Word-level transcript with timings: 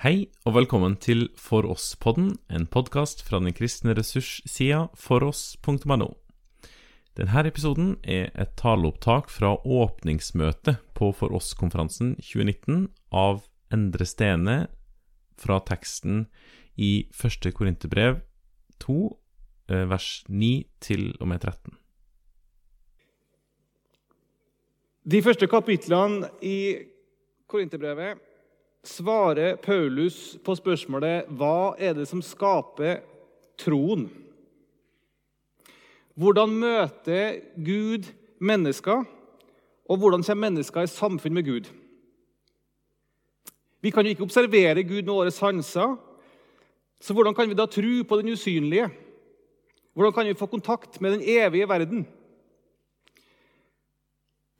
Hei 0.00 0.30
og 0.48 0.54
velkommen 0.56 0.94
til 0.96 1.26
For 1.36 1.66
oss-podden, 1.68 2.30
en 2.48 2.62
podkast 2.72 3.20
fra 3.20 3.36
den 3.36 3.52
kristne 3.52 3.92
ressurssida 3.92 4.86
foross.no. 4.96 6.06
Denne 7.20 7.42
episoden 7.44 7.90
er 8.00 8.30
et 8.32 8.54
taleopptak 8.56 9.28
fra 9.28 9.50
åpningsmøtet 9.60 10.80
på 10.96 11.10
For 11.18 11.36
oss-konferansen 11.36 12.14
2019 12.16 12.86
av 13.12 13.42
Endre 13.76 14.06
Stene 14.08 14.54
fra 15.36 15.60
teksten 15.68 16.24
i 16.80 17.04
første 17.12 17.52
Korinterbrev 17.52 18.22
2, 18.80 18.98
eh, 19.68 19.84
vers 19.92 20.08
9 20.32 20.50
til 20.80 21.10
og 21.20 21.28
med 21.28 21.44
13. 21.44 21.76
De 25.04 25.20
første 25.28 25.44
kapitlene 25.44 26.32
i 26.40 26.56
Korinterbrevet 27.52 28.29
svarer 28.86 29.58
Paulus 29.60 30.38
på 30.44 30.54
spørsmålet 30.56 31.28
hva 31.36 31.74
er 31.78 31.94
det 31.98 32.06
som 32.08 32.22
skaper 32.24 33.02
troen. 33.60 34.08
Hvordan 36.16 36.52
møter 36.60 37.40
Gud 37.56 38.08
mennesker, 38.40 39.04
og 39.90 39.98
hvordan 39.98 40.24
kommer 40.24 40.48
mennesker 40.48 40.84
i 40.84 40.90
samfunn 40.90 41.34
med 41.34 41.46
Gud? 41.48 41.68
Vi 43.80 43.90
kan 43.90 44.04
jo 44.04 44.12
ikke 44.12 44.26
observere 44.26 44.84
Gud 44.84 45.02
med 45.02 45.12
våre 45.12 45.32
sanser, 45.32 45.96
så 47.00 47.16
hvordan 47.16 47.34
kan 47.34 47.48
vi 47.48 47.56
da 47.56 47.64
tro 47.64 47.92
på 48.04 48.20
den 48.20 48.32
usynlige? 48.34 48.90
Hvordan 49.96 50.12
kan 50.12 50.28
vi 50.28 50.36
få 50.36 50.46
kontakt 50.46 51.00
med 51.00 51.16
den 51.16 51.22
evige 51.24 51.68
verden? 51.68 52.04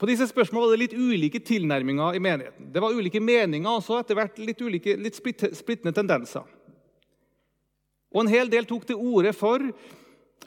På 0.00 0.08
disse 0.08 0.24
spørsmålene 0.30 0.64
var 0.70 0.78
det 0.78 0.84
litt 0.86 0.96
ulike 0.96 1.42
tilnærminger 1.44 2.16
i 2.16 2.22
menigheten. 2.24 2.70
Det 2.72 2.80
var 2.80 2.94
ulike 2.96 3.20
meninger 3.20 3.68
også, 3.68 3.98
etter 4.00 4.16
hvert 4.16 4.38
litt, 4.40 4.62
ulike, 4.64 4.94
litt 4.96 5.18
splittende 5.18 5.92
tendenser. 5.92 6.46
Og 8.10 8.22
En 8.22 8.30
hel 8.32 8.48
del 8.50 8.64
tok 8.66 8.86
til 8.88 8.96
orde 8.96 9.34
for 9.36 9.60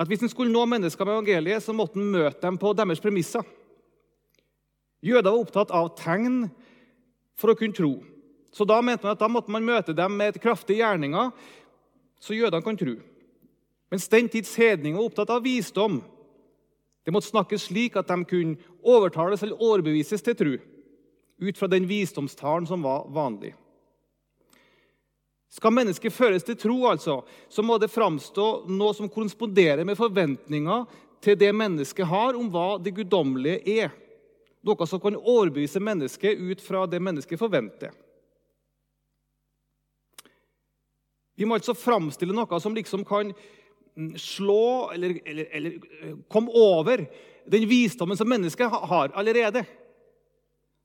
at 0.02 0.10
hvis 0.10 0.24
en 0.26 0.32
skulle 0.32 0.52
nå 0.52 0.64
mennesker 0.66 1.06
med 1.06 1.20
evangeliet, 1.20 1.62
så 1.62 1.76
måtte 1.76 2.02
en 2.02 2.10
møte 2.16 2.42
dem 2.42 2.58
på 2.58 2.72
deres 2.74 3.04
premisser. 3.04 3.46
Jøder 5.06 5.30
var 5.30 5.44
opptatt 5.44 5.74
av 5.76 5.92
tegn 6.00 6.48
for 7.38 7.54
å 7.54 7.58
kunne 7.60 7.78
tro. 7.78 7.94
Så 8.54 8.66
da 8.66 8.80
mente 8.82 9.06
man 9.06 9.14
at 9.14 9.22
da 9.22 9.30
måtte 9.30 9.54
man 9.54 9.66
møte 9.66 9.94
dem 9.94 10.18
med 10.18 10.34
et 10.34 10.42
kraftige 10.42 10.82
gjerninger, 10.82 11.30
så 12.18 12.34
jødene 12.34 12.66
kan 12.66 12.80
tro. 12.80 12.98
Mens 13.94 14.10
den 14.10 14.34
tids 14.34 14.56
hedninger 14.58 14.98
var 14.98 15.12
opptatt 15.12 15.30
av 15.36 15.46
visdom 15.46 16.02
det 17.04 17.12
måtte 17.12 17.28
snakkes 17.28 17.68
slik 17.68 17.98
at 18.00 18.08
de 18.08 18.24
kunne 18.26 18.56
overtales 18.80 19.44
eller 19.44 19.60
overbevises 19.60 20.24
til 20.24 20.38
tro, 20.40 20.54
ut 21.44 21.60
fra 21.60 21.68
den 21.68 21.88
visdomstalen 21.90 22.68
som 22.70 22.86
var 22.86 23.08
vanlig. 23.12 23.54
Skal 25.54 25.74
mennesket 25.76 26.14
føres 26.14 26.46
til 26.48 26.58
tro, 26.58 26.80
altså, 26.90 27.20
så 27.50 27.62
må 27.62 27.78
det 27.78 27.92
framstå 27.94 28.66
noe 28.74 28.94
som 28.98 29.10
korresponderer 29.12 29.86
med 29.86 30.00
forventninger 30.00 30.88
til 31.24 31.38
det 31.38 31.52
mennesket 31.54 32.10
har 32.10 32.40
om 32.40 32.48
hva 32.52 32.80
det 32.82 32.96
guddommelige 32.98 33.84
er. 33.84 33.92
Noe 34.64 34.88
som 34.88 35.02
kan 35.04 35.20
overbevise 35.20 35.82
mennesket 35.84 36.40
ut 36.40 36.64
fra 36.64 36.88
det 36.90 37.02
mennesket 37.04 37.40
forventer. 37.40 37.92
Vi 41.36 41.46
må 41.46 41.58
altså 41.58 41.76
framstille 41.78 42.34
noe 42.36 42.60
som 42.62 42.76
liksom 42.76 43.04
kan 43.06 43.34
slå 44.18 44.92
eller, 44.94 45.20
eller, 45.26 45.48
eller 45.52 45.72
eh, 46.02 46.16
komme 46.32 46.52
over 46.52 47.06
den 47.46 47.68
visdommen 47.70 48.18
som 48.18 48.30
mennesket 48.30 48.72
har 48.72 49.12
allerede. 49.14 49.66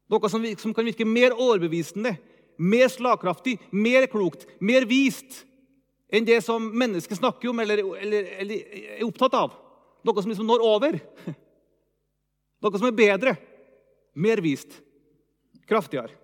Noe 0.08 0.30
som, 0.30 0.44
som 0.58 0.74
kan 0.74 0.88
virke 0.88 1.06
mer 1.06 1.36
overbevisende, 1.36 2.16
mer 2.58 2.88
slagkraftig, 2.88 3.58
mer 3.70 4.08
klokt, 4.10 4.46
mer 4.60 4.86
vist 4.88 5.44
enn 6.08 6.24
det 6.24 6.40
som 6.44 6.64
mennesket 6.72 7.20
snakker 7.20 7.50
om 7.50 7.60
eller, 7.60 7.82
eller, 8.00 8.30
eller 8.40 8.78
er 8.96 9.04
opptatt 9.04 9.36
av. 9.36 9.52
Noe 10.06 10.22
som 10.22 10.32
liksom 10.32 10.48
når 10.48 10.64
over. 10.64 10.98
Noe 12.64 12.80
som 12.80 12.88
er 12.88 12.96
bedre, 12.96 13.34
mer 14.18 14.40
vist, 14.42 14.80
kraftigere. 15.68 16.16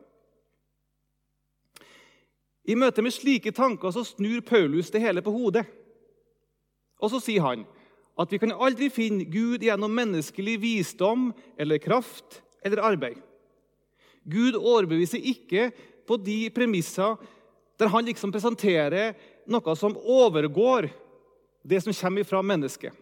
I 2.64 2.76
møte 2.80 3.04
med 3.04 3.12
slike 3.12 3.52
tanker 3.52 3.92
så 3.92 4.06
snur 4.08 4.40
Paulus 4.40 4.88
det 4.90 5.02
hele 5.04 5.22
på 5.22 5.34
hodet. 5.34 5.66
Og 7.02 7.12
så 7.12 7.20
sier 7.22 7.44
han 7.44 7.64
at 8.20 8.30
vi 8.30 8.38
kan 8.38 8.54
aldri 8.54 8.90
finne 8.94 9.26
Gud 9.26 9.64
gjennom 9.64 9.94
menneskelig 9.94 10.58
visdom 10.62 11.32
eller 11.58 11.82
kraft 11.82 12.40
eller 12.64 12.84
arbeid. 12.86 13.18
Gud 14.24 14.56
overbeviser 14.56 15.20
ikke 15.20 15.70
på 16.06 16.18
de 16.22 16.46
premisser 16.54 17.18
der 17.80 17.90
han 17.90 18.06
liksom 18.06 18.32
presenterer 18.32 19.16
noe 19.50 19.74
som 19.76 19.96
overgår 19.98 20.88
det 21.66 21.80
som 21.82 21.96
kommer 21.96 22.26
fra 22.28 22.42
mennesket. 22.44 22.92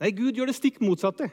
Nei, 0.00 0.10
Gud 0.12 0.36
gjør 0.36 0.50
det 0.50 0.58
stikk 0.58 0.80
motsatte. 0.84 1.30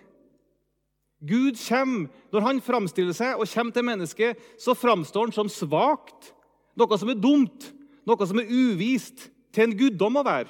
Gud 1.24 1.56
kommer, 1.68 2.10
Når 2.32 2.42
han 2.42 2.62
framstiller 2.62 3.16
seg 3.16 3.40
og 3.40 3.48
kommer 3.48 3.72
til 3.72 3.86
mennesket, 3.88 4.40
så 4.60 4.76
framstår 4.76 5.30
han 5.30 5.36
som 5.36 5.50
svakt, 5.50 6.34
noe 6.76 6.98
som 6.98 7.10
er 7.10 7.20
dumt, 7.20 7.70
noe 8.06 8.28
som 8.28 8.40
er 8.40 8.50
uvist, 8.50 9.30
til 9.54 9.64
en 9.64 9.78
guddom 9.78 10.18
å 10.20 10.26
være. 10.26 10.50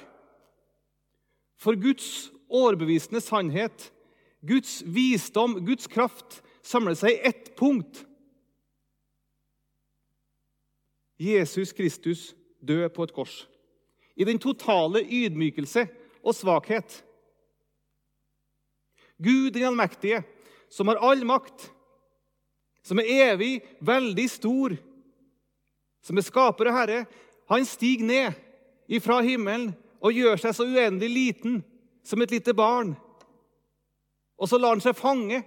For 1.64 1.76
Guds 1.80 2.28
overbevisende 2.52 3.22
sannhet, 3.24 3.88
Guds 4.44 4.82
visdom, 4.84 5.56
Guds 5.64 5.88
kraft 5.88 6.42
samler 6.64 6.96
seg 6.98 7.16
i 7.16 7.22
ett 7.30 7.54
punkt. 7.56 8.02
Jesus 11.16 11.72
Kristus 11.72 12.32
død 12.60 12.90
på 12.92 13.06
et 13.06 13.14
kors. 13.16 13.36
I 14.14 14.26
den 14.28 14.38
totale 14.38 15.00
ydmykelse 15.02 15.86
og 16.20 16.36
svakhet. 16.36 17.00
Gud 19.22 19.54
den 19.54 19.64
allmektige, 19.70 20.20
som 20.68 20.90
har 20.90 21.00
all 21.00 21.24
makt, 21.24 21.70
som 22.84 23.00
er 23.00 23.30
evig, 23.30 23.62
veldig 23.80 24.26
stor, 24.28 24.74
som 26.04 26.18
er 26.20 26.26
skaper 26.26 26.68
og 26.68 26.76
herre, 26.76 27.04
han 27.48 27.64
stiger 27.64 28.04
ned 28.04 28.42
ifra 28.92 29.22
himmelen 29.24 29.72
og 30.04 30.12
gjør 30.12 30.40
seg 30.40 30.52
så 30.56 30.66
uendelig 30.68 31.10
liten 31.10 31.58
som 32.04 32.20
et 32.20 32.34
lite 32.34 32.52
barn. 32.56 32.92
Og 34.36 34.50
så 34.50 34.58
lar 34.60 34.76
han 34.76 34.84
seg 34.84 34.96
fange, 34.98 35.40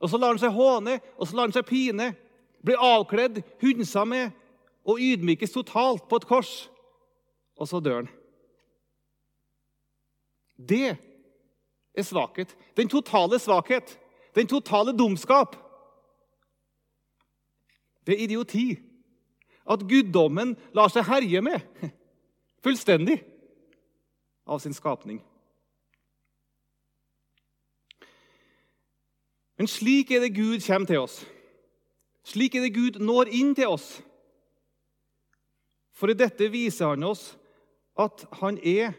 og 0.00 0.08
så 0.08 0.20
lar 0.20 0.32
han 0.32 0.40
seg 0.40 0.54
håne, 0.54 0.96
og 1.18 1.28
så 1.28 1.36
lar 1.36 1.48
han 1.48 1.56
seg 1.56 1.66
pine. 1.68 2.12
Blir 2.64 2.80
avkledd, 2.80 3.42
hundsa 3.60 4.06
med 4.08 4.32
og 4.88 5.02
ydmykes 5.02 5.52
totalt 5.52 6.06
på 6.08 6.16
et 6.16 6.28
kors. 6.28 6.52
Og 7.58 7.68
så 7.68 7.82
dør 7.82 8.00
han. 8.02 8.10
Det 10.56 10.96
er 11.94 12.06
svakhet. 12.06 12.54
Den 12.78 12.88
totale 12.88 13.38
svakhet. 13.38 13.98
Den 14.34 14.48
totale 14.48 14.94
dumskap. 14.96 15.56
Det 18.06 18.16
er 18.16 18.24
idioti 18.24 18.68
at 19.68 19.84
guddommen 19.84 20.56
lar 20.72 20.88
seg 20.88 21.04
herje 21.04 21.42
med. 21.44 21.60
Fullstendig 22.64 23.20
av 24.48 24.62
sin 24.64 24.74
skapning. 24.74 25.20
Men 29.58 29.68
slik 29.70 30.12
er 30.14 30.22
det 30.22 30.36
Gud 30.36 30.62
kommer 30.66 30.86
til 30.86 31.02
oss. 31.02 31.18
Slik 32.28 32.54
er 32.54 32.66
det 32.66 32.76
Gud 32.76 33.00
når 33.02 33.32
inn 33.34 33.54
til 33.58 33.72
oss. 33.74 33.88
For 35.98 36.12
i 36.12 36.18
dette 36.18 36.50
viser 36.52 36.92
han 36.92 37.06
oss 37.08 37.32
at 37.98 38.22
han 38.38 38.60
er 38.62 38.94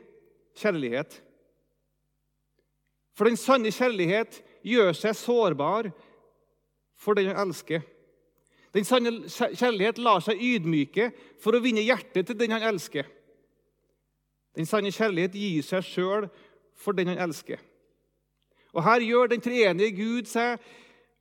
kjærlighet. 0.60 1.14
For 3.16 3.30
den 3.30 3.40
sanne 3.40 3.72
kjærlighet 3.72 4.42
gjør 4.68 4.92
seg 4.98 5.16
sårbar 5.16 5.90
for 7.00 7.16
den 7.16 7.32
han 7.32 7.48
elsker. 7.48 7.86
Den 8.76 8.86
sanne 8.86 9.14
kjærlighet 9.32 10.02
lar 10.04 10.20
seg 10.22 10.42
ydmyke 10.44 11.10
for 11.42 11.56
å 11.56 11.64
vinne 11.64 11.86
hjertet 11.86 12.28
til 12.28 12.38
den 12.38 12.54
han 12.54 12.68
elsker. 12.74 13.08
Den 14.58 14.68
sanne 14.70 14.92
kjærlighet 14.94 15.36
gir 15.38 15.66
seg 15.66 15.86
sjøl 15.86 16.30
for 16.80 16.98
den 16.98 17.12
han 17.12 17.22
elsker. 17.22 17.60
Og 18.74 18.84
Her 18.86 19.04
gjør 19.04 19.32
den 19.32 19.44
treenige 19.44 19.96
Gud 19.98 20.30
seg 20.30 20.62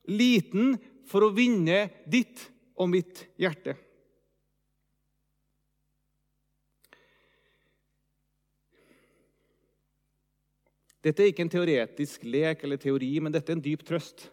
liten 0.09 0.77
for 1.09 1.25
å 1.25 1.35
vinne 1.35 1.89
ditt 2.09 2.47
og 2.79 2.91
mitt 2.93 3.25
hjerte. 3.41 3.77
Dette 11.05 11.23
er 11.23 11.31
ikke 11.31 11.45
en 11.47 11.53
teoretisk 11.53 12.25
lek 12.27 12.65
eller 12.67 12.81
teori, 12.81 13.13
men 13.23 13.33
dette 13.33 13.53
er 13.53 13.57
en 13.57 13.65
dyp 13.65 13.85
trøst. 13.87 14.27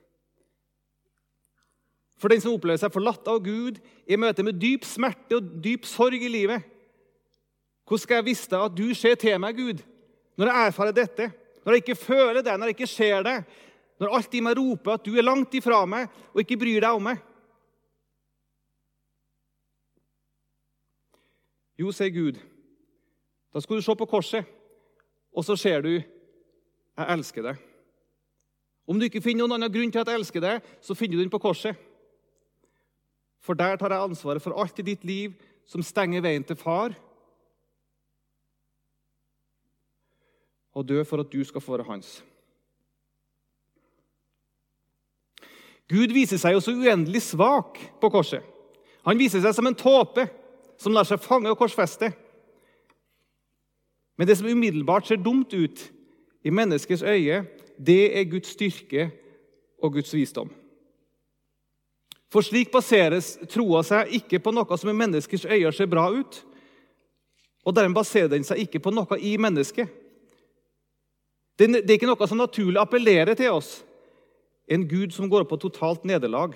For 2.19 2.31
den 2.31 2.42
som 2.42 2.56
opplever 2.56 2.80
seg 2.81 2.94
forlatt 2.94 3.27
av 3.30 3.42
Gud 3.45 3.77
i 4.07 4.18
møte 4.19 4.44
med 4.44 4.57
dyp 4.59 4.88
smerte 4.88 5.38
og 5.38 5.51
dyp 5.63 5.86
sorg 5.88 6.24
i 6.24 6.31
livet, 6.31 6.63
hvordan 7.85 8.01
skal 8.01 8.15
jeg 8.19 8.25
vite 8.25 8.57
at 8.57 8.73
du 8.77 8.87
ser 8.97 9.15
til 9.15 9.37
meg, 9.39 9.57
Gud, 9.57 9.81
når 10.37 10.49
jeg 10.49 10.71
erfarer 10.71 10.95
dette? 10.95 11.29
Når 11.65 11.73
jeg 11.73 11.83
ikke 11.83 11.95
føler 11.95 12.41
det, 12.41 12.57
når 12.57 12.71
jeg 12.71 12.75
ikke 12.77 12.89
ser 12.89 13.23
det? 13.25 13.37
Når 13.99 14.15
alt 14.17 14.33
i 14.33 14.41
meg 14.43 14.57
roper 14.57 14.97
at 14.97 15.05
du 15.05 15.13
er 15.15 15.25
langt 15.25 15.53
ifra 15.53 15.83
meg 15.87 16.09
og 16.33 16.41
ikke 16.41 16.57
bryr 16.59 16.81
deg 16.81 16.97
om 16.97 17.05
meg? 17.05 17.21
Jo, 21.77 21.91
sier 21.91 22.11
Gud. 22.15 22.39
Da 23.53 23.61
skal 23.61 23.77
du 23.77 23.83
se 23.85 23.95
på 23.95 24.07
korset, 24.07 24.47
og 25.35 25.45
så 25.45 25.55
ser 25.55 25.81
du 25.81 25.89
'Jeg 25.89 27.07
elsker 27.09 27.41
deg'. 27.43 27.57
Om 28.87 28.99
du 28.99 29.05
ikke 29.05 29.21
finner 29.21 29.47
noen 29.47 29.57
annen 29.57 29.73
grunn 29.73 29.91
til 29.91 29.99
at 29.99 30.07
jeg 30.07 30.19
elsker 30.19 30.41
deg, 30.41 30.61
så 30.81 30.95
finner 30.95 31.17
du 31.17 31.23
den 31.23 31.29
på 31.29 31.41
korset. 31.41 31.75
For 33.41 33.53
der 33.53 33.75
tar 33.75 33.89
jeg 33.89 34.01
ansvaret 34.01 34.41
for 34.41 34.53
alt 34.53 34.79
i 34.79 34.81
ditt 34.81 35.03
liv 35.03 35.33
som 35.65 35.83
stenger 35.83 36.21
veien 36.21 36.43
til 36.43 36.55
far, 36.55 36.95
og 40.75 40.88
dø 40.88 41.04
for 41.07 41.24
at 41.24 41.31
du 41.31 41.44
skal 41.48 41.63
få 41.63 41.77
være 41.77 41.88
hans. 41.88 42.19
Gud 45.89 46.13
viser 46.13 46.42
seg 46.42 46.56
jo 46.56 46.63
så 46.63 46.74
uendelig 46.74 47.22
svak 47.27 47.77
på 48.01 48.10
korset. 48.10 48.44
Han 49.06 49.19
viser 49.19 49.44
seg 49.44 49.54
som 49.54 49.68
en 49.69 49.77
tåpe 49.77 50.25
som 50.81 50.95
lar 50.95 51.06
seg 51.07 51.22
fange 51.22 51.51
og 51.51 51.60
korsfeste. 51.60 52.10
Men 54.18 54.27
det 54.27 54.39
som 54.39 54.50
umiddelbart 54.50 55.07
ser 55.07 55.22
dumt 55.22 55.54
ut 55.54 55.83
i 56.45 56.54
menneskets 56.54 57.04
øye, 57.06 57.44
det 57.78 58.18
er 58.18 58.30
Guds 58.31 58.56
styrke 58.56 59.10
og 59.83 59.94
Guds 59.94 60.13
visdom. 60.13 60.50
For 62.31 62.44
slik 62.44 62.71
baseres 62.74 63.36
troa 63.51 63.83
seg 63.86 64.12
ikke 64.18 64.42
på 64.44 64.51
noe 64.56 64.78
som 64.80 64.89
i 64.92 64.98
menneskers 64.98 65.45
øyne 65.45 65.71
ser 65.75 65.92
bra 65.92 66.07
ut, 66.12 66.42
og 67.66 67.75
dermed 67.75 67.98
baserer 67.98 68.31
den 68.31 68.44
seg 68.45 68.66
ikke 68.66 68.81
på 68.83 68.94
noe 68.94 69.19
i 69.21 69.36
mennesket. 69.42 69.89
Det 71.56 71.69
er 71.86 71.96
ikke 71.96 72.10
noe 72.10 72.28
som 72.28 72.40
naturlig 72.40 72.81
appellerer 72.81 73.38
til 73.40 73.56
oss, 73.56 73.78
en 74.68 74.84
Gud 74.90 75.13
som 75.16 75.30
går 75.31 75.46
på 75.48 75.60
totalt 75.62 76.04
nederlag. 76.07 76.56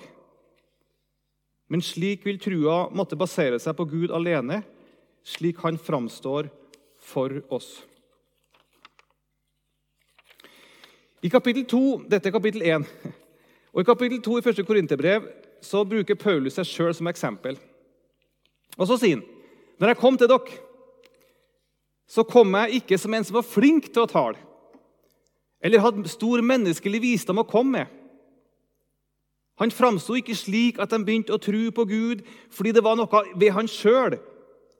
Men 1.70 1.84
slik 1.84 2.26
vil 2.26 2.40
trua 2.42 2.88
måtte 2.92 3.16
basere 3.16 3.60
seg 3.62 3.76
på 3.78 3.86
Gud 3.88 4.12
alene, 4.12 4.60
slik 5.24 5.62
han 5.64 5.78
framstår 5.80 6.50
for 7.00 7.40
oss. 7.48 7.70
I 11.20 11.30
kapittel 11.32 11.66
2, 11.68 11.82
Dette 12.08 12.28
er 12.28 12.34
kapittel 12.34 12.64
1. 12.64 12.86
Og 13.70 13.82
I 13.82 13.86
kapittel 13.86 14.20
2 14.24 14.38
i 14.40 14.44
1. 14.50 14.62
Korinterbrev 14.66 15.26
så 15.64 15.82
bruker 15.84 16.18
Paulus 16.18 16.56
seg 16.56 16.68
sjøl 16.68 16.94
som 16.96 17.08
eksempel. 17.10 17.58
Og 18.76 18.88
så 18.88 18.96
sier 19.00 19.20
han 19.20 19.26
når 19.80 19.94
jeg 19.94 20.00
kom 20.00 20.16
til 20.20 20.28
dere, 20.28 20.56
så 22.10 22.24
kom 22.28 22.52
jeg 22.58 22.82
ikke 22.82 22.98
som 23.00 23.14
en 23.16 23.24
som 23.24 23.38
var 23.38 23.46
flink 23.48 23.86
til 23.88 24.02
å 24.02 24.10
tale, 24.10 24.36
eller 25.60 25.82
hadde 25.84 26.08
stor 26.08 26.42
menneskelig 26.44 27.02
visdom 27.02 27.42
å 27.42 27.48
komme 27.48 27.80
med. 27.80 27.96
Han 29.60 29.72
framsto 29.74 30.16
ikke 30.16 30.36
slik 30.38 30.78
at 30.80 30.92
de 30.92 31.02
begynte 31.04 31.34
å 31.36 31.42
tro 31.42 31.66
på 31.76 31.84
Gud 31.88 32.24
fordi 32.54 32.72
det 32.72 32.84
var 32.84 32.96
noe 32.96 33.24
ved 33.36 33.52
han 33.52 33.68
sjøl. 33.68 34.16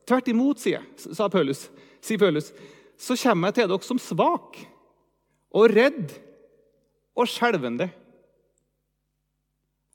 Tvert 0.08 0.30
imot, 0.32 0.60
sier, 0.62 0.86
sa 0.96 1.28
Paulus, 1.30 1.66
sier 2.00 2.20
Paulus, 2.20 2.48
så 2.96 3.16
kommer 3.20 3.50
jeg 3.50 3.60
til 3.60 3.68
dere 3.70 3.86
som 3.86 4.00
svak 4.00 4.56
og 5.52 5.72
redd 5.74 6.14
og 7.12 7.28
skjelvende. 7.28 7.90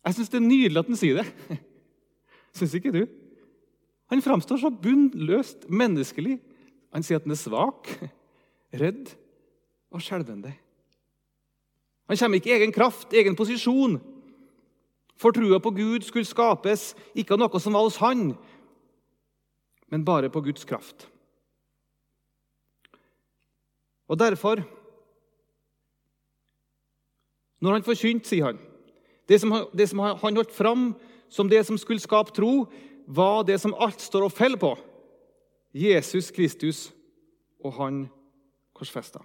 Jeg 0.06 0.18
syns 0.18 0.32
det 0.32 0.38
er 0.38 0.46
nydelig 0.46 0.82
at 0.84 0.92
han 0.92 1.00
sier 1.00 1.22
det. 1.22 1.58
Syns 2.56 2.76
ikke 2.78 2.94
du? 2.94 3.02
Han 4.14 4.22
framstår 4.22 4.62
så 4.62 4.70
bunnløst 4.70 5.66
menneskelig. 5.68 6.38
Han 6.94 7.04
sier 7.04 7.18
at 7.18 7.26
han 7.26 7.34
er 7.34 7.42
svak, 7.42 7.90
redd 8.86 9.10
og 9.90 10.04
skjelvende. 10.06 10.54
Han 12.08 12.18
kommer 12.18 12.36
ikke 12.36 12.52
i 12.52 12.58
egen 12.60 12.74
kraft, 12.74 13.14
egen 13.14 13.36
posisjon. 13.36 13.98
For 15.18 15.32
trua 15.32 15.60
på 15.60 15.72
Gud 15.72 16.06
skulle 16.06 16.28
skapes 16.28 16.94
ikke 17.16 17.34
av 17.34 17.42
noe 17.42 17.62
som 17.62 17.74
var 17.74 17.88
hos 17.88 18.02
han, 18.04 18.34
men 19.90 20.06
bare 20.06 20.30
på 20.30 20.42
Guds 20.44 20.66
kraft. 20.66 21.08
Og 24.08 24.20
derfor 24.20 24.64
Når 27.64 27.72
han 27.72 27.86
forkynte, 27.88 28.28
sier 28.30 28.46
han 28.46 28.58
det 29.30 29.40
som, 29.42 29.54
det 29.74 29.88
som 29.90 30.00
han 30.04 30.36
holdt 30.36 30.52
fram 30.54 30.92
som 31.30 31.50
det 31.50 31.64
som 31.66 31.78
skulle 31.78 32.04
skape 32.04 32.36
tro, 32.36 32.68
var 33.08 33.44
det 33.48 33.58
som 33.62 33.74
alt 33.74 34.02
står 34.02 34.28
og 34.28 34.32
faller 34.32 34.60
på. 34.62 34.76
Jesus 35.74 36.32
Kristus 36.32 36.94
og 37.64 37.74
han 37.80 38.04
korsfesta. 38.76 39.24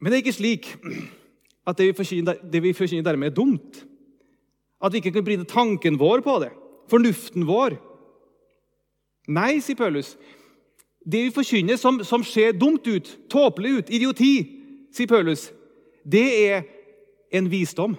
Men 0.00 0.10
det 0.10 0.16
er 0.16 0.24
ikke 0.24 0.32
slik 0.32 0.70
at 1.68 1.78
det 1.78 2.62
vi 2.64 2.72
forkynner, 2.72 3.04
dermed 3.04 3.30
er 3.30 3.36
dumt. 3.36 3.84
At 4.80 4.92
vi 4.92 5.02
ikke 5.02 5.12
kan 5.12 5.24
bryte 5.24 5.44
tanken 5.44 5.98
vår 6.00 6.24
på 6.24 6.38
det, 6.40 6.50
fornuften 6.88 7.44
vår. 7.46 7.76
Nei, 9.28 9.60
sier 9.60 9.76
Paulus. 9.76 10.14
Det 11.04 11.26
vi 11.26 11.34
forkynner 11.34 11.76
som, 11.80 12.00
som 12.04 12.24
ser 12.24 12.56
dumt 12.56 12.88
ut, 12.88 13.08
tåpelig 13.30 13.72
ut, 13.76 13.90
idioti, 13.92 14.34
sier 14.92 15.08
Paulus, 15.08 15.50
det 16.04 16.26
er 16.48 16.64
en 17.36 17.50
visdom. 17.52 17.96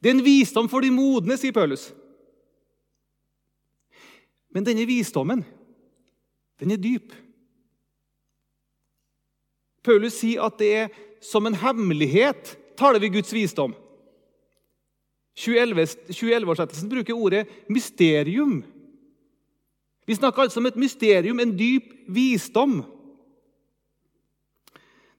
Det 0.00 0.08
er 0.08 0.16
en 0.16 0.24
visdom 0.24 0.70
for 0.70 0.86
de 0.86 0.92
modne, 0.94 1.36
sier 1.36 1.52
Paulus. 1.52 1.90
Men 4.54 4.66
denne 4.66 4.86
visdommen, 4.86 5.42
den 6.62 6.70
er 6.74 6.80
dyp. 6.80 7.12
Paulus 9.84 10.18
sier 10.20 10.42
at 10.44 10.58
det 10.60 10.72
er 10.76 10.98
som 11.24 11.46
en 11.48 11.56
hemmelighet 11.56 12.56
taler 12.80 13.00
vi 13.02 13.12
Guds 13.12 13.32
visdom. 13.32 13.74
2011-oversettelsen 15.40 16.90
bruker 16.90 17.16
ordet 17.16 17.46
mysterium. 17.72 18.60
Vi 20.08 20.16
snakker 20.16 20.42
altså 20.42 20.60
om 20.60 20.68
et 20.68 20.80
mysterium, 20.80 21.40
en 21.40 21.54
dyp 21.56 21.92
visdom. 22.10 22.80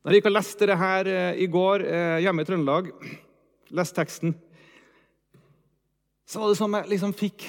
Da 0.01 0.09
jeg 0.09 0.19
gikk 0.19 0.31
og 0.31 0.35
leste 0.35 0.67
det 0.69 0.77
her 0.81 1.09
eh, 1.09 1.41
i 1.45 1.47
går 1.49 1.85
eh, 1.85 2.19
hjemme 2.25 2.43
i 2.43 2.47
Trøndelag, 2.49 2.89
leste 3.77 3.97
teksten, 3.97 4.33
så 6.25 6.41
var 6.41 6.51
det 6.51 6.57
som 6.59 6.77
jeg 6.77 6.89
liksom 6.89 7.13
fikk 7.17 7.45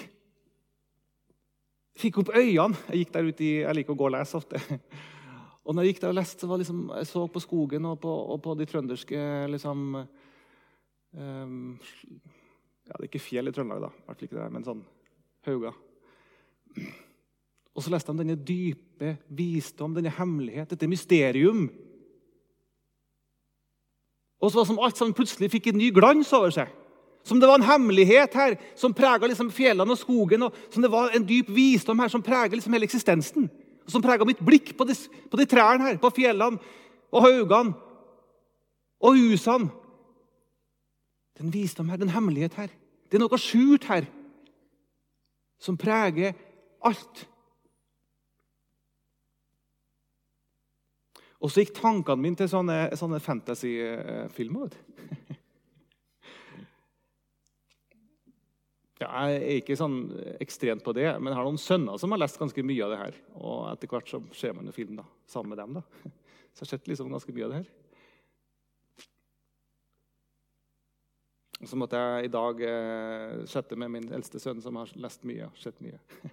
fikk 2.02 2.18
opp 2.22 2.32
øynene. 2.34 2.78
Jeg 2.90 3.02
gikk 3.02 3.14
der 3.14 3.28
ute 3.28 3.44
i, 3.46 3.52
jeg 3.62 3.78
liker 3.78 3.94
å 3.94 3.98
gå 4.00 4.08
og 4.08 4.14
lese 4.16 4.38
ofte. 4.38 4.60
Og 5.62 5.74
når 5.74 5.84
jeg 5.84 5.94
gikk 5.94 6.02
der 6.02 6.10
og 6.10 6.18
leste, 6.18 6.46
så 6.46 6.58
liksom, 6.58 6.80
jeg 6.98 7.06
så 7.06 7.22
på 7.30 7.42
skogen 7.42 7.86
og 7.92 8.00
på, 8.02 8.10
og 8.34 8.40
på 8.42 8.56
de 8.58 8.66
trønderske 8.66 9.22
liksom, 9.52 9.84
um, 11.14 11.78
Ja, 12.82 12.96
det 12.96 13.04
er 13.04 13.06
ikke 13.06 13.22
fjell 13.22 13.46
i 13.46 13.52
Trøndelag, 13.54 13.84
da, 13.84 13.92
i 13.94 14.06
hvert 14.08 14.18
fall 14.18 14.26
ikke 14.26 14.40
det, 14.40 14.48
men 14.50 14.64
sånn 14.66 14.80
hauger. 15.46 15.76
Og 17.72 17.84
så 17.84 17.92
leste 17.94 18.10
han 18.10 18.18
denne 18.18 18.34
dype 18.36 19.14
visdom, 19.30 19.94
denne 19.94 20.10
hemmelighet, 20.12 20.74
dette 20.74 20.90
mysterium. 20.90 21.68
Og 24.42 24.50
så 24.50 24.58
var 24.58 24.66
det 24.66 24.72
som 24.72 24.82
alt 24.82 24.98
sammen 24.98 25.16
plutselig 25.16 25.52
fikk 25.54 25.70
en 25.70 25.78
ny 25.78 25.92
glans 25.94 26.34
over 26.36 26.52
seg. 26.52 26.74
Som 27.22 27.38
det 27.38 27.46
var 27.46 27.60
en 27.60 27.68
hemmelighet 27.68 28.34
her 28.34 28.58
som 28.74 28.94
prega 28.98 29.30
liksom 29.30 29.52
fjellene 29.54 29.94
og 29.94 30.00
skogen. 30.00 30.42
og 30.42 30.58
Som 30.74 30.82
det 30.82 30.90
var 30.90 31.14
en 31.14 31.26
dyp 31.26 31.54
visdom 31.54 32.02
her 32.02 32.10
som 32.10 32.24
prega 32.24 32.50
liksom 32.58 32.74
hele 32.74 32.90
eksistensen 32.90 33.46
som 33.90 34.02
prega 34.04 34.26
mitt 34.28 34.40
blikk 34.44 34.74
på 34.78 34.86
de, 34.88 34.96
på 35.30 35.40
de 35.40 35.46
trærne 35.48 35.88
her, 35.88 35.98
på 36.00 36.10
fjellene 36.14 36.60
og 37.12 37.26
haugene 37.26 37.74
og 39.02 39.18
husene. 39.18 39.70
Den 41.38 41.52
visdom 41.52 41.88
her, 41.90 41.98
den 41.98 42.12
hemmelighet 42.12 42.54
her. 42.54 42.72
Det 43.08 43.18
er 43.18 43.24
noe 43.24 43.40
skjult 43.40 43.88
her 43.88 44.06
som 45.62 45.78
preger 45.80 46.36
alt. 46.84 47.26
Og 51.42 51.50
så 51.50 51.64
gikk 51.64 51.74
tankene 51.80 52.22
mine 52.22 52.38
til 52.38 52.50
sånne, 52.50 52.84
sånne 52.98 53.18
fantasyfilmer. 53.22 54.76
Ja, 59.00 59.08
jeg 59.32 59.38
er 59.40 59.60
ikke 59.62 59.76
sånn 59.78 59.96
ekstremt 60.42 60.84
på 60.84 60.92
det, 60.94 61.08
men 61.18 61.32
jeg 61.32 61.38
har 61.38 61.46
noen 61.48 61.60
sønner 61.60 61.98
som 61.98 62.12
har 62.14 62.20
lest 62.20 62.38
ganske 62.38 62.64
mye 62.66 62.84
av 62.84 62.92
det 62.92 62.98
her. 63.00 63.20
Og 63.40 63.62
etter 63.72 63.90
hvert 63.90 64.10
så 64.10 64.20
ser 64.36 64.52
man 64.54 64.68
jo 64.68 64.74
film 64.76 64.98
da, 65.00 65.06
sammen 65.30 65.54
med 65.54 65.62
dem. 65.62 65.80
da. 65.80 66.10
Så 66.52 66.60
jeg 66.60 66.66
har 66.66 66.70
sett 66.74 66.88
liksom 66.90 67.08
ganske 67.08 67.32
mye 67.32 67.46
av 67.46 67.52
det 67.54 67.62
her. 67.62 67.70
Og 71.62 71.70
så 71.70 71.78
måtte 71.78 71.96
jeg 71.96 72.26
i 72.26 72.32
dag 72.34 72.60
eh, 72.66 73.42
chatte 73.48 73.78
med 73.78 73.92
min 73.94 74.08
eldste 74.12 74.40
sønn, 74.42 74.60
som 74.60 74.76
har 74.80 74.90
lest 74.98 75.22
mye. 75.24 75.46
sett 75.62 75.78
mye. 75.80 75.96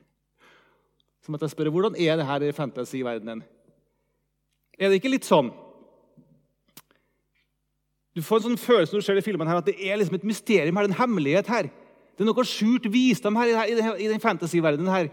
Så 1.24 1.32
måtte 1.32 1.46
jeg 1.46 1.54
spørre 1.54 1.72
hvordan 1.72 1.98
er 2.02 2.18
det 2.18 2.26
her 2.26 2.46
i 2.48 2.56
fantasy-verdenen. 2.56 3.44
Er 4.80 4.90
det 4.90 4.98
ikke 5.02 5.12
litt 5.12 5.28
sånn 5.28 5.52
Du 8.16 8.24
får 8.26 8.40
en 8.40 8.46
sånn 8.48 8.62
følelse 8.62 8.96
når 8.96 9.04
du 9.04 9.06
ser 9.06 9.20
de 9.20 9.24
filmene 9.24 9.52
her, 9.52 9.60
at 9.62 9.68
det 9.68 9.78
er 9.78 10.00
liksom 10.00 10.18
et 10.18 10.26
mysterium 10.28 10.80
her, 10.80 10.90
en 10.90 10.98
hemmelighet 10.98 11.52
her. 11.52 11.70
Det 12.20 12.26
er 12.26 12.28
noe 12.28 12.44
skjult 12.44 12.84
visdom 12.92 13.38
her 13.40 13.48
i, 13.64 13.76
i 14.04 14.08
den 14.12 14.20
fantasyverdenen 14.20 14.92
her, 14.92 15.08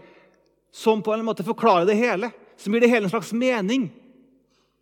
som 0.75 0.99
på 0.99 1.13
en 1.15 1.23
måte 1.23 1.45
forklarer 1.47 1.87
det 1.87 1.95
hele. 1.95 2.27
Som 2.59 2.75
gir 2.75 2.83
det 2.83 2.89
hele 2.91 3.07
en 3.07 3.13
slags 3.13 3.31
mening. 3.31 3.85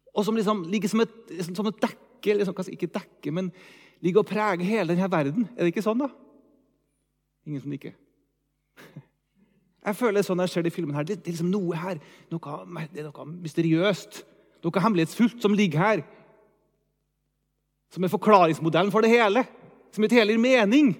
Og 0.10 0.26
som 0.26 0.34
liksom 0.34 0.64
ligger 0.72 0.90
som 0.90 1.04
et, 1.04 1.14
som 1.46 1.70
et 1.70 1.84
dekke 1.86 2.38
liksom, 2.40 2.58
Ikke 2.74 2.90
dekke, 2.90 3.30
men 3.30 3.52
ligger 4.02 4.24
og 4.24 4.30
preger 4.32 4.66
hele 4.66 4.96
denne 4.96 5.12
verden. 5.12 5.46
Er 5.54 5.68
det 5.68 5.76
ikke 5.76 5.86
sånn, 5.86 6.02
da? 6.02 6.10
Ingen 7.46 7.62
som 7.62 7.78
nikker. 7.78 7.94
Jeg 9.86 10.02
føler 10.02 10.18
det 10.18 10.26
sånn 10.26 10.40
når 10.42 10.48
jeg 10.48 10.54
ser 10.56 10.64
de 10.66 10.74
filmene 10.74 10.98
her. 10.98 11.06
Det, 11.06 11.20
er 11.20 11.30
liksom 11.30 11.52
noe 11.54 11.78
her, 11.78 12.00
noe, 12.34 12.86
det 12.90 13.04
er 13.04 13.06
noe 13.06 13.26
mysteriøst, 13.30 14.24
noe 14.66 14.82
hemmelighetsfullt 14.82 15.46
som 15.46 15.54
ligger 15.54 15.78
her. 15.78 16.02
Som 17.94 18.02
er 18.02 18.10
forklaringsmodellen 18.10 18.90
for 18.90 19.06
det 19.06 19.12
hele. 19.14 19.44
Som 19.94 20.08
et 20.08 20.16
hele 20.18 20.34
gir 20.34 20.42
mening. 20.42 20.96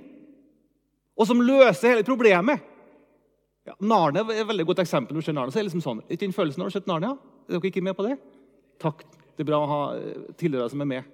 Og 1.16 1.28
som 1.30 1.42
løser 1.42 1.94
hele 1.94 2.06
problemet. 2.08 2.64
Ja, 3.66 3.74
Narnia 3.82 4.22
er 4.28 4.44
et 4.44 4.50
veldig 4.50 4.66
godt 4.68 4.84
eksempel. 4.84 5.16
når 5.16 5.22
du 5.22 5.26
ser 5.26 5.34
Narnia, 5.34 5.52
så 5.52 5.60
er 5.60 5.64
det 5.64 5.72
liksom 5.72 5.86
sånn. 5.86 6.02
Ikke 6.10 6.26
den 6.26 6.36
følelsen 6.36 6.62
Har 6.62 6.70
du 6.70 6.76
sett 6.76 6.88
Narnia? 6.88 7.16
Er 7.48 7.58
dere 7.58 7.72
ikke 7.72 7.84
med 7.84 7.96
på 7.98 8.06
det? 8.06 8.18
Takk. 8.80 9.06
Det 9.36 9.44
er 9.44 9.50
bra 9.50 9.60
å 9.64 9.70
ha 9.70 9.82
eh, 9.98 10.32
tilhørere 10.38 10.72
som 10.72 10.84
er 10.84 10.92
med. 10.92 11.14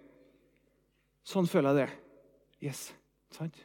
Sånn 1.23 1.47
føler 1.49 1.71
jeg 1.71 1.85
det. 1.85 1.99
Yes. 2.67 2.81
Sant? 3.33 3.57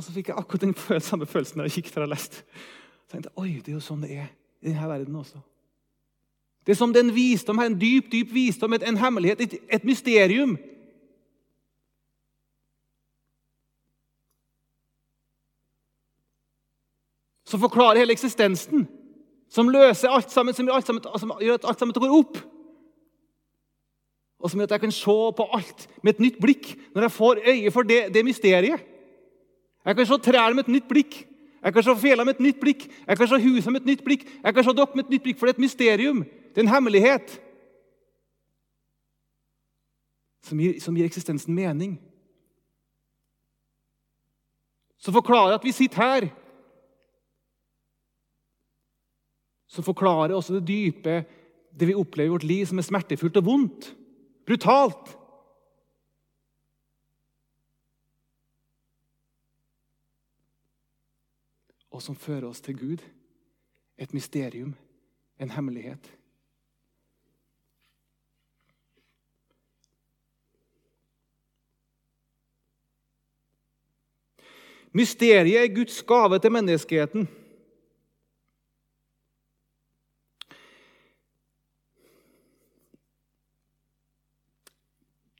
Og 0.00 0.04
så 0.06 0.14
fikk 0.14 0.30
jeg 0.30 0.40
akkurat 0.40 0.64
den 0.64 1.02
samme 1.04 1.26
følelsen 1.28 1.60
da 1.60 1.66
jeg 1.68 1.82
gikk 1.82 1.92
der 1.92 2.06
og 2.06 2.14
leste. 2.14 2.44
Jeg 3.04 3.12
tenkte, 3.12 3.32
Oi, 3.36 3.58
det 3.58 3.74
er 3.74 3.76
jo 3.76 3.84
sånn 3.84 4.06
det 4.06 4.14
er 4.16 4.28
i 4.62 4.70
denne 4.70 4.88
verden 4.88 5.18
også. 5.20 5.42
Det 6.70 6.76
er 6.76 6.78
som 6.78 6.92
det 6.94 7.00
er 7.00 7.08
en 7.08 7.14
visdom 7.14 7.58
her, 7.58 7.66
en 7.66 7.80
dyp, 7.80 8.12
dyp 8.12 8.28
visdom, 8.30 8.76
en 8.78 8.96
hemmelighet, 8.96 9.40
et, 9.42 9.54
et 9.74 9.84
mysterium. 9.84 10.52
Som 17.42 17.58
forklarer 17.58 17.98
hele 17.98 18.14
eksistensen. 18.14 18.86
Som 19.50 19.72
løser 19.74 20.14
alt 20.14 20.30
sammen, 20.30 20.54
som 20.54 20.70
gjør, 20.70 20.78
alt 20.78 20.86
sammen, 20.86 21.02
som 21.18 21.34
gjør 21.42 21.58
at 21.58 21.66
alt 21.72 21.82
sammen 21.82 21.98
går 21.98 22.16
opp. 22.20 22.38
Og 24.38 24.54
som 24.54 24.62
gjør 24.62 24.70
at 24.70 24.78
jeg 24.78 24.86
kan 24.86 24.94
se 24.94 25.20
på 25.42 25.50
alt 25.58 25.86
med 26.04 26.14
et 26.14 26.22
nytt 26.22 26.38
blikk 26.38 26.76
når 26.94 27.08
jeg 27.08 27.16
får 27.18 27.44
øye 27.50 27.72
for 27.74 27.82
det, 27.82 28.04
det 28.14 28.22
mysteriet. 28.24 28.90
Jeg 29.84 29.96
kan 29.96 30.06
se 30.06 30.22
trærne 30.22 30.54
med 30.54 30.68
et 30.68 30.76
nytt 30.78 30.86
blikk. 30.86 31.24
Jeg 31.64 31.74
kan 31.74 31.82
se 31.82 32.02
fjellene 32.06 32.30
med 32.30 32.38
et 32.38 32.46
nytt 32.46 32.62
blikk. 32.62 32.86
Jeg 33.08 33.18
kan 33.18 33.28
se 33.28 33.46
huset 33.48 33.72
med 33.72 33.82
et 33.82 33.96
nytt 33.96 34.06
blikk. 34.06 34.28
Jeg 34.44 34.54
kan 34.54 34.64
se 34.64 34.76
dere 34.76 34.94
med 34.94 35.08
et 35.08 35.16
nytt 35.16 35.26
blikk, 35.26 35.40
for 35.40 35.50
det 35.50 35.56
er 35.56 35.58
et 35.58 35.66
mysterium. 35.66 36.28
Det 36.50 36.58
er 36.58 36.66
en 36.66 36.74
hemmelighet 36.74 37.36
som 40.42 40.58
gir, 40.58 40.80
som 40.82 40.96
gir 40.96 41.06
eksistensen 41.06 41.54
mening. 41.54 41.94
Som 44.98 45.14
forklarer 45.14 45.54
at 45.56 45.64
vi 45.64 45.72
sitter 45.72 46.02
her. 46.02 46.28
Som 49.70 49.86
forklarer 49.86 50.34
også 50.34 50.58
det 50.58 50.66
dype, 50.68 51.22
det 51.70 51.88
vi 51.88 51.94
opplever 51.94 52.32
i 52.32 52.34
vårt 52.34 52.48
liv, 52.50 52.66
som 52.66 52.82
er 52.82 52.88
smertefullt 52.88 53.38
og 53.38 53.46
vondt. 53.46 53.92
Brutalt. 54.46 55.14
Og 61.90 62.02
som 62.02 62.18
fører 62.18 62.50
oss 62.50 62.60
til 62.60 62.78
Gud. 62.78 63.04
Et 64.00 64.12
mysterium, 64.16 64.74
en 65.38 65.50
hemmelighet. 65.54 66.19
Mysteriet 74.92 75.54
er 75.60 75.74
Guds 75.74 76.02
gave 76.02 76.38
til 76.38 76.50
menneskeheten. 76.50 77.28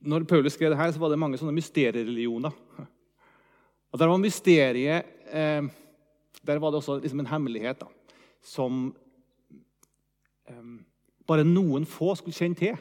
Når 0.00 0.24
Paulus 0.24 0.52
skrev 0.52 0.70
det 0.70 0.78
her, 0.78 0.92
så 0.92 1.02
var 1.02 1.10
det 1.12 1.18
mange 1.18 1.38
sånne 1.38 1.52
mysteriereligioner. 1.52 2.54
Og 3.90 3.98
Der 3.98 4.06
var 4.06 4.22
mysteriet 4.22 5.04
eh, 5.26 5.66
Der 6.46 6.58
var 6.58 6.70
det 6.70 6.78
også 6.78 7.00
liksom 7.02 7.20
en 7.20 7.26
hemmelighet 7.26 7.82
da, 7.82 7.86
som 8.42 8.94
eh, 10.48 10.70
bare 11.26 11.44
noen 11.44 11.84
få 11.86 12.14
skulle 12.14 12.38
kjenne 12.38 12.56
til. 12.56 12.78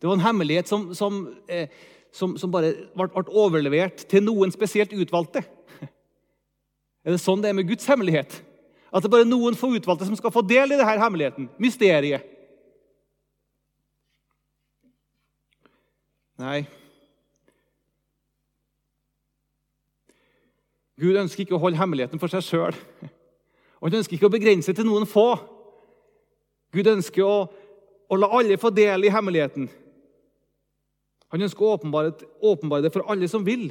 Det 0.00 0.08
var 0.08 0.16
en 0.16 0.24
hemmelighet 0.24 0.68
som, 0.68 0.94
som, 0.94 1.26
eh, 1.48 1.68
som, 2.12 2.38
som 2.38 2.52
bare 2.52 2.72
ble, 2.94 3.10
ble 3.10 3.36
overlevert 3.36 4.06
til 4.08 4.24
noen 4.24 4.54
spesielt 4.54 4.94
utvalgte. 4.96 5.42
Er 7.06 7.14
det 7.14 7.22
sånn 7.22 7.42
det 7.42 7.52
er 7.52 7.54
med 7.54 7.68
Guds 7.68 7.86
hemmelighet? 7.86 8.40
At 8.90 9.04
det 9.04 9.06
er 9.06 9.14
bare 9.14 9.28
noen 9.28 9.54
få 9.58 9.70
utvalgte 9.76 10.08
som 10.08 10.16
skal 10.18 10.32
få 10.34 10.42
del 10.42 10.74
i 10.74 10.78
denne 10.78 10.96
hemmeligheten? 10.98 11.46
Mysteriet? 11.62 12.26
Nei. 16.42 16.66
Gud 21.00 21.16
ønsker 21.20 21.44
ikke 21.44 21.56
å 21.56 21.62
holde 21.62 21.78
hemmeligheten 21.78 22.20
for 22.20 22.32
seg 22.32 22.44
sjøl. 22.44 22.76
Han 23.84 23.98
ønsker 24.00 24.16
ikke 24.16 24.26
å 24.30 24.32
begrense 24.32 24.72
til 24.74 24.88
noen 24.88 25.06
få. 25.08 25.28
Gud 26.74 26.88
ønsker 26.90 27.22
å, 27.22 27.46
å 28.10 28.18
la 28.18 28.30
alle 28.40 28.58
få 28.58 28.72
del 28.74 29.06
i 29.06 29.12
hemmeligheten. 29.12 29.68
Han 31.30 31.44
ønsker 31.46 31.62
å 31.62 31.74
åpenbare, 31.76 32.14
åpenbare 32.42 32.86
det 32.86 32.92
for 32.94 33.06
alle 33.12 33.28
som 33.30 33.44
vil. 33.46 33.68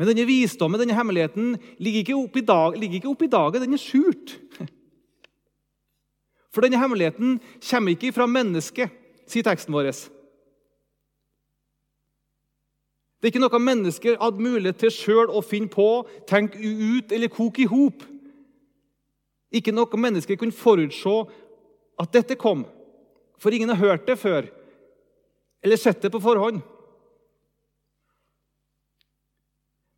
Men 0.00 0.08
denne 0.08 0.24
visdommen, 0.24 0.80
denne 0.80 0.96
hemmeligheten, 0.96 1.58
ligger 1.76 2.00
ikke 2.00 2.16
oppe 2.16 2.40
i, 2.40 2.46
dag, 2.48 2.78
opp 3.04 3.22
i 3.26 3.28
dagen. 3.28 3.60
Den 3.66 3.76
er 3.76 3.82
skjult. 3.82 4.32
For 6.50 6.64
denne 6.64 6.80
hemmeligheten 6.80 7.36
kommer 7.68 7.92
ikke 7.92 8.14
fra 8.16 8.24
mennesket, 8.26 8.88
sier 9.28 9.44
teksten 9.44 9.76
vår. 9.76 9.90
Det 13.20 13.28
er 13.28 13.34
ikke 13.34 13.42
noe 13.44 13.60
mennesker 13.60 14.16
hadde 14.22 14.40
mulighet 14.40 14.80
til 14.80 14.94
sjøl 14.94 15.28
å 15.28 15.44
finne 15.44 15.68
på, 15.68 15.86
tenke 16.24 16.56
ut 16.56 17.12
eller 17.12 17.28
koke 17.28 17.66
i 17.66 17.68
hop. 17.68 18.00
Ikke 19.52 19.74
noe 19.76 20.00
mennesker 20.00 20.40
kunne 20.40 20.56
forutse 20.56 21.12
at 22.00 22.16
dette 22.16 22.40
kom, 22.40 22.64
for 23.36 23.52
ingen 23.52 23.68
har 23.68 23.84
hørt 23.84 24.08
det 24.08 24.16
før 24.16 24.48
eller 25.60 25.76
sett 25.76 26.00
det 26.00 26.08
på 26.08 26.24
forhånd. 26.24 26.62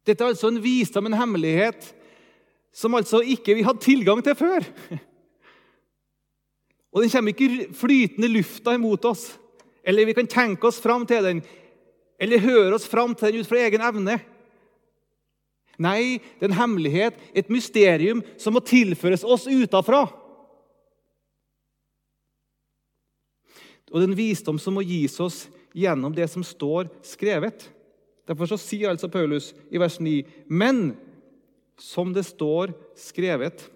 Dette 0.06 0.24
er 0.24 0.32
altså 0.32 0.50
en 0.50 0.60
visdom, 0.62 1.06
en 1.06 1.18
hemmelighet, 1.18 1.92
som 2.74 2.94
altså 2.96 3.20
ikke 3.22 3.54
vi 3.54 3.64
hadde 3.66 3.84
tilgang 3.84 4.22
til 4.24 4.36
før. 4.38 4.66
Og 6.92 7.04
den 7.04 7.12
kommer 7.12 7.32
ikke 7.32 7.68
flytende 7.76 8.30
lufta 8.32 8.74
imot 8.76 9.06
oss, 9.08 9.30
eller 9.84 10.08
vi 10.08 10.16
kan 10.16 10.28
tenke 10.30 10.68
oss 10.68 10.80
fram 10.82 11.06
til 11.08 11.24
den, 11.24 11.42
eller 12.20 12.42
høre 12.42 12.74
oss 12.76 12.86
fram 12.88 13.14
til 13.16 13.32
den 13.32 13.42
ut 13.42 13.48
fra 13.48 13.62
egen 13.64 13.84
evne. 13.84 14.18
Nei, 15.82 16.18
det 16.38 16.46
er 16.46 16.50
en 16.50 16.58
hemmelighet, 16.58 17.16
et 17.34 17.48
mysterium, 17.50 18.20
som 18.38 18.54
må 18.54 18.60
tilføres 18.64 19.24
oss 19.24 19.48
utafra. 19.48 20.04
Og 23.92 23.96
det 23.98 24.04
er 24.04 24.10
en 24.10 24.18
visdom 24.18 24.60
som 24.60 24.76
må 24.76 24.84
gis 24.86 25.18
oss 25.20 25.46
gjennom 25.76 26.12
det 26.16 26.28
som 26.30 26.44
står 26.44 26.88
skrevet. 27.04 27.66
Derfor 28.28 28.46
så 28.46 28.58
sier 28.60 28.92
altså 28.92 29.10
Paulus 29.10 29.50
i 29.70 29.80
vers 29.82 29.98
9.: 30.00 30.22
Men 30.48 30.96
som 31.78 32.12
det 32.14 32.24
står 32.28 32.74
skrevet 32.98 33.70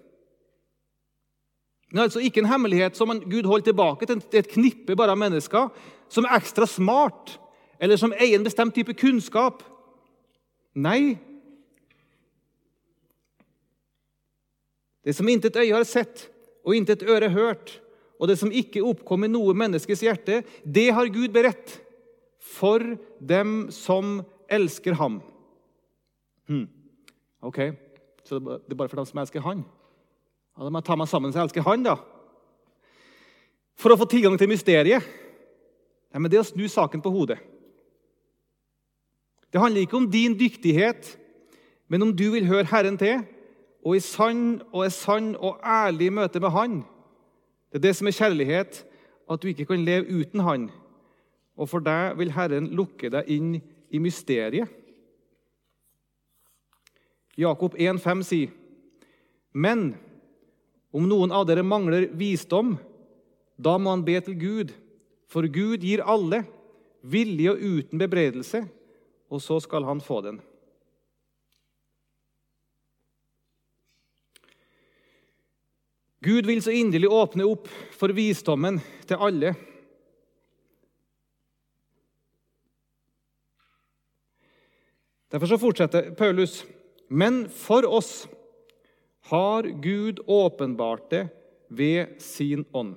Det 1.87 1.97
er 1.97 2.03
altså 2.03 2.19
ikke 2.23 2.43
en 2.43 2.49
hemmelighet 2.51 2.97
som 2.97 3.11
Gud 3.19 3.47
holder 3.47 3.71
tilbake 3.71 4.05
til 4.05 4.21
et 4.33 4.51
knippe 4.51 4.95
bare 4.95 5.15
av 5.15 5.19
mennesker 5.19 5.69
som 6.11 6.25
er 6.25 6.37
ekstra 6.37 6.67
smart, 6.67 7.37
eller 7.79 7.99
som 7.99 8.13
eier 8.15 8.37
en 8.37 8.45
bestemt 8.47 8.75
type 8.75 8.95
kunnskap. 8.97 9.63
Nei. 10.75 11.17
Det 15.03 15.15
som 15.15 15.27
intet 15.31 15.55
øye 15.55 15.73
har 15.73 15.87
sett 15.87 16.27
og 16.67 16.75
intet 16.75 17.03
øre 17.07 17.29
hørt, 17.31 17.77
og 18.19 18.27
det 18.27 18.37
som 18.39 18.51
ikke 18.51 18.83
oppkom 18.83 19.23
i 19.23 19.31
noe 19.31 19.55
menneskes 19.55 20.03
hjerte, 20.03 20.41
det 20.63 20.89
har 20.91 21.11
Gud 21.13 21.31
beredt 21.35 21.77
for 22.43 22.83
dem 23.19 23.69
som 23.71 24.19
elsker 24.49 24.95
ham. 24.99 25.21
Hmm. 26.47 26.67
Ok, 27.43 27.59
så 28.23 28.39
det 28.39 28.71
er 28.71 28.79
bare 28.79 28.89
for 28.89 28.99
dem 28.99 29.09
som 29.09 29.19
elsker 29.21 29.43
han? 29.43 29.65
Ja, 30.57 30.63
Da 30.63 30.69
må 30.69 30.79
jeg 30.79 30.87
ta 30.87 30.95
meg 30.95 31.07
sammen 31.07 31.31
så 31.31 31.39
jeg 31.39 31.49
elsker 31.49 31.67
han, 31.67 31.83
da. 31.83 31.97
For 33.77 33.93
å 33.93 33.99
få 33.99 34.07
tilgang 34.09 34.37
til 34.39 34.49
mysteriet. 34.49 35.05
Nei, 36.11 36.19
men 36.19 36.31
Det 36.31 36.39
er 36.39 36.45
å 36.45 36.49
snu 36.49 36.65
saken 36.67 37.01
på 37.01 37.13
hodet. 37.13 37.37
Det 39.53 39.61
handler 39.61 39.85
ikke 39.85 39.97
om 39.97 40.11
din 40.11 40.35
dyktighet, 40.35 41.17
men 41.87 42.01
om 42.01 42.11
du 42.15 42.31
vil 42.31 42.47
høre 42.47 42.67
Herren 42.67 42.97
til 42.97 43.23
og 43.85 43.95
i 43.95 44.03
sann 44.03 44.61
og 44.73 44.83
er 44.83 44.91
sann 44.91 45.35
og 45.39 45.61
ærlig 45.63 46.09
møte 46.11 46.41
med 46.43 46.51
Han. 46.51 46.81
Det 47.71 47.79
er 47.79 47.85
det 47.87 47.95
som 47.95 48.07
er 48.07 48.17
kjærlighet, 48.17 48.83
at 49.31 49.41
du 49.41 49.47
ikke 49.47 49.65
kan 49.65 49.85
leve 49.85 50.11
uten 50.11 50.43
Han. 50.43 50.69
Og 51.57 51.69
for 51.69 51.79
deg 51.79 52.17
vil 52.19 52.33
Herren 52.35 52.67
lukke 52.75 53.09
deg 53.13 53.29
inn 53.31 53.61
i 53.89 53.99
mysteriet. 53.99 54.69
Jakob 57.37 57.75
1,5 57.77 58.23
sier, 58.25 58.51
Men 59.53 59.95
om 60.91 61.05
noen 61.05 61.31
av 61.31 61.45
dere 61.45 61.65
mangler 61.65 62.09
visdom, 62.13 62.77
Da 63.57 63.73
må 63.81 63.89
han 63.89 64.03
be 64.05 64.19
til 64.21 64.35
Gud, 64.37 64.71
for 65.25 65.47
Gud 65.49 65.81
gir 65.81 66.03
alle, 66.05 66.43
villig 67.01 67.47
og 67.49 67.63
uten 67.63 67.97
bebreidelse, 67.97 68.61
og 69.33 69.41
så 69.41 69.57
skal 69.63 69.87
han 69.87 69.97
få 69.97 70.19
den. 70.21 70.37
Gud 76.21 76.45
vil 76.45 76.61
så 76.61 76.73
inderlig 76.73 77.09
åpne 77.09 77.45
opp 77.49 77.65
for 77.97 78.13
visdommen 78.13 78.77
til 79.09 79.21
alle. 79.21 79.55
Derfor 85.31 85.47
så 85.51 85.57
fortsetter 85.59 86.11
Paulus. 86.15 86.65
Men 87.09 87.45
for 87.49 87.87
oss 87.87 88.27
har 89.29 89.63
Gud 89.83 90.19
åpenbart 90.27 91.09
det 91.09 91.27
ved 91.67 92.21
sin 92.21 92.65
ånd. 92.71 92.95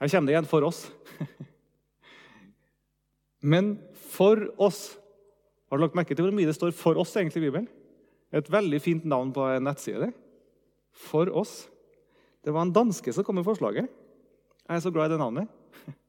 Her 0.00 0.08
kommer 0.08 0.26
det 0.26 0.34
igjen 0.34 0.46
'for 0.46 0.62
oss'. 0.62 0.90
Men 3.40 3.78
for 3.94 4.60
oss 4.60 4.98
Har 5.70 5.78
du 5.78 5.82
lagt 5.82 5.94
merke 5.94 6.14
til 6.14 6.24
hvor 6.24 6.34
mye 6.34 6.46
det 6.46 6.54
står 6.54 6.70
'for 6.70 6.94
oss' 6.94 7.16
egentlig 7.16 7.42
i 7.42 7.46
Bibelen? 7.46 7.68
Et 8.32 8.50
veldig 8.50 8.80
fint 8.82 9.04
navn 9.04 9.32
på 9.32 9.40
en 9.40 9.62
nettside. 9.62 10.12
For 10.92 11.30
oss. 11.30 11.68
Det 12.44 12.52
var 12.52 12.62
en 12.62 12.72
danske 12.72 13.12
som 13.12 13.24
kom 13.24 13.34
med 13.34 13.44
forslaget. 13.44 13.88
Jeg 14.68 14.76
er 14.76 14.80
så 14.80 14.90
glad 14.90 15.06
i 15.06 15.12
det 15.14 15.18
navnet. 15.18 15.48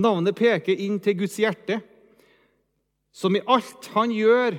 Navnet 0.00 0.36
peker 0.38 0.78
inn 0.80 0.98
til 1.02 1.18
Guds 1.20 1.36
hjerte, 1.40 1.80
som 3.12 3.36
i 3.36 3.42
alt 3.44 3.90
han 3.92 4.12
gjør, 4.14 4.56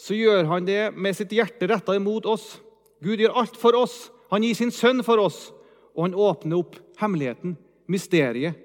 så 0.00 0.16
gjør 0.16 0.48
han 0.48 0.64
det 0.64 0.94
med 0.96 1.16
sitt 1.16 1.34
hjerte 1.36 1.68
retta 1.68 1.94
imot 1.98 2.26
oss. 2.30 2.56
Gud 3.04 3.20
gjør 3.20 3.36
alt 3.42 3.58
for 3.60 3.76
oss. 3.76 4.06
Han 4.32 4.44
gir 4.46 4.56
sin 4.56 4.72
sønn 4.72 5.04
for 5.04 5.20
oss, 5.20 5.50
og 5.92 6.06
han 6.06 6.16
åpner 6.16 6.62
opp 6.62 6.78
hemmeligheten, 7.02 7.58
mysteriet, 7.92 8.56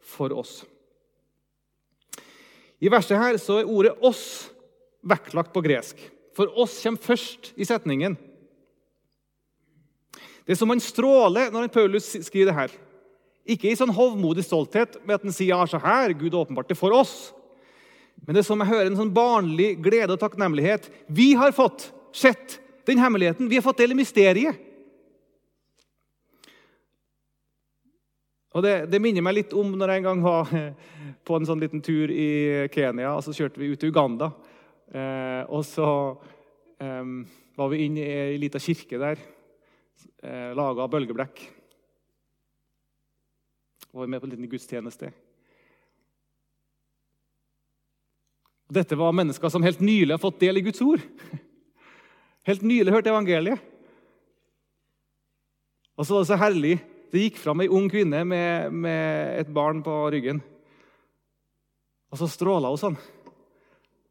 for 0.00 0.32
oss. 0.32 0.62
I 2.80 2.88
verset 2.88 3.20
her 3.20 3.36
så 3.36 3.60
er 3.60 3.68
ordet 3.68 3.92
'oss' 4.00 4.48
vektlagt 5.04 5.52
på 5.52 5.60
gresk. 5.60 6.00
For 6.32 6.48
'oss' 6.48 6.80
kommer 6.82 7.04
først 7.04 7.52
i 7.56 7.64
setningen. 7.64 8.16
Det 10.46 10.56
er 10.56 10.58
som 10.58 10.72
han 10.72 10.80
stråler 10.80 11.52
når 11.52 11.68
Paulus 11.68 12.16
skriver 12.24 12.50
det 12.50 12.54
her. 12.56 12.70
Ikke 13.48 13.70
i 13.70 13.76
sånn 13.78 13.92
hovmodig 13.94 14.44
stolthet 14.44 14.98
med 15.04 15.16
at 15.16 15.24
den 15.24 15.34
sier 15.34 15.54
ja, 15.54 15.66
så 15.68 15.80
her, 15.82 16.12
Gud 16.18 16.36
åpenbart 16.36 16.68
det 16.70 16.78
for 16.78 16.94
oss. 16.94 17.30
Men 18.26 18.36
det 18.36 18.42
er 18.42 18.48
som 18.50 18.60
jeg 18.60 18.70
hører 18.70 18.90
en 18.90 18.98
sånn 18.98 19.14
barnlig 19.14 19.72
glede 19.80 20.14
og 20.14 20.20
takknemlighet. 20.20 20.90
Vi 21.08 21.32
har 21.40 21.54
fått 21.56 21.88
sett 22.12 22.58
den 22.88 23.00
hemmeligheten. 23.00 23.48
Vi 23.48 23.56
har 23.58 23.64
fått 23.64 23.80
del 23.80 23.94
i 23.94 24.00
mysteriet. 24.00 24.66
Og 28.50 28.64
det, 28.66 28.74
det, 28.90 28.98
minner 28.98 29.22
meg 29.22 29.36
litt 29.36 29.52
om 29.54 29.76
når 29.78 29.92
jeg 29.92 30.00
en 30.00 30.08
gang 30.08 30.22
var 30.24 30.48
på 31.26 31.36
en 31.38 31.46
sånn 31.46 31.62
liten 31.62 31.82
tur 31.86 32.10
i 32.10 32.66
Kenya. 32.74 33.14
og 33.14 33.22
Så 33.24 33.34
kjørte 33.36 33.62
vi 33.62 33.70
ut 33.70 33.80
til 33.80 33.94
Uganda. 33.94 34.32
Eh, 34.90 35.42
og 35.46 35.62
så 35.64 35.86
eh, 36.82 37.12
var 37.56 37.70
vi 37.70 37.84
inne 37.86 38.02
i 38.02 38.18
ei 38.24 38.40
lita 38.42 38.58
kirke 38.62 38.98
der, 38.98 39.22
eh, 40.26 40.50
laga 40.58 40.82
av 40.82 40.90
bølgeblekk. 40.90 41.44
Var 43.92 44.06
vi 44.06 44.10
med 44.10 44.20
på 44.20 44.26
en 44.26 44.30
liten 44.30 44.50
gudstjeneste. 44.50 45.10
Dette 48.70 48.94
var 48.94 49.16
mennesker 49.16 49.50
som 49.50 49.64
helt 49.66 49.80
nylig 49.82 50.14
har 50.14 50.22
fått 50.22 50.38
del 50.42 50.60
i 50.60 50.62
Guds 50.62 50.82
ord. 50.84 51.02
Helt 52.48 52.62
nylig 52.64 52.92
hørt 52.94 53.08
evangeliet. 53.10 53.60
Og 55.98 56.06
så 56.06 56.14
var 56.14 56.22
det 56.22 56.30
så 56.30 56.38
herlig. 56.40 56.76
Det 57.12 57.24
gikk 57.24 57.40
fram 57.42 57.60
ei 57.60 57.68
ung 57.68 57.90
kvinne 57.92 58.22
med, 58.24 58.72
med, 58.72 59.40
et 59.42 59.50
barn 59.52 59.82
på 59.84 59.92
ryggen. 60.14 60.40
Og 62.08 62.22
så 62.22 62.30
stråla 62.30 62.70
hun 62.70 62.80
sånn. 62.80 62.96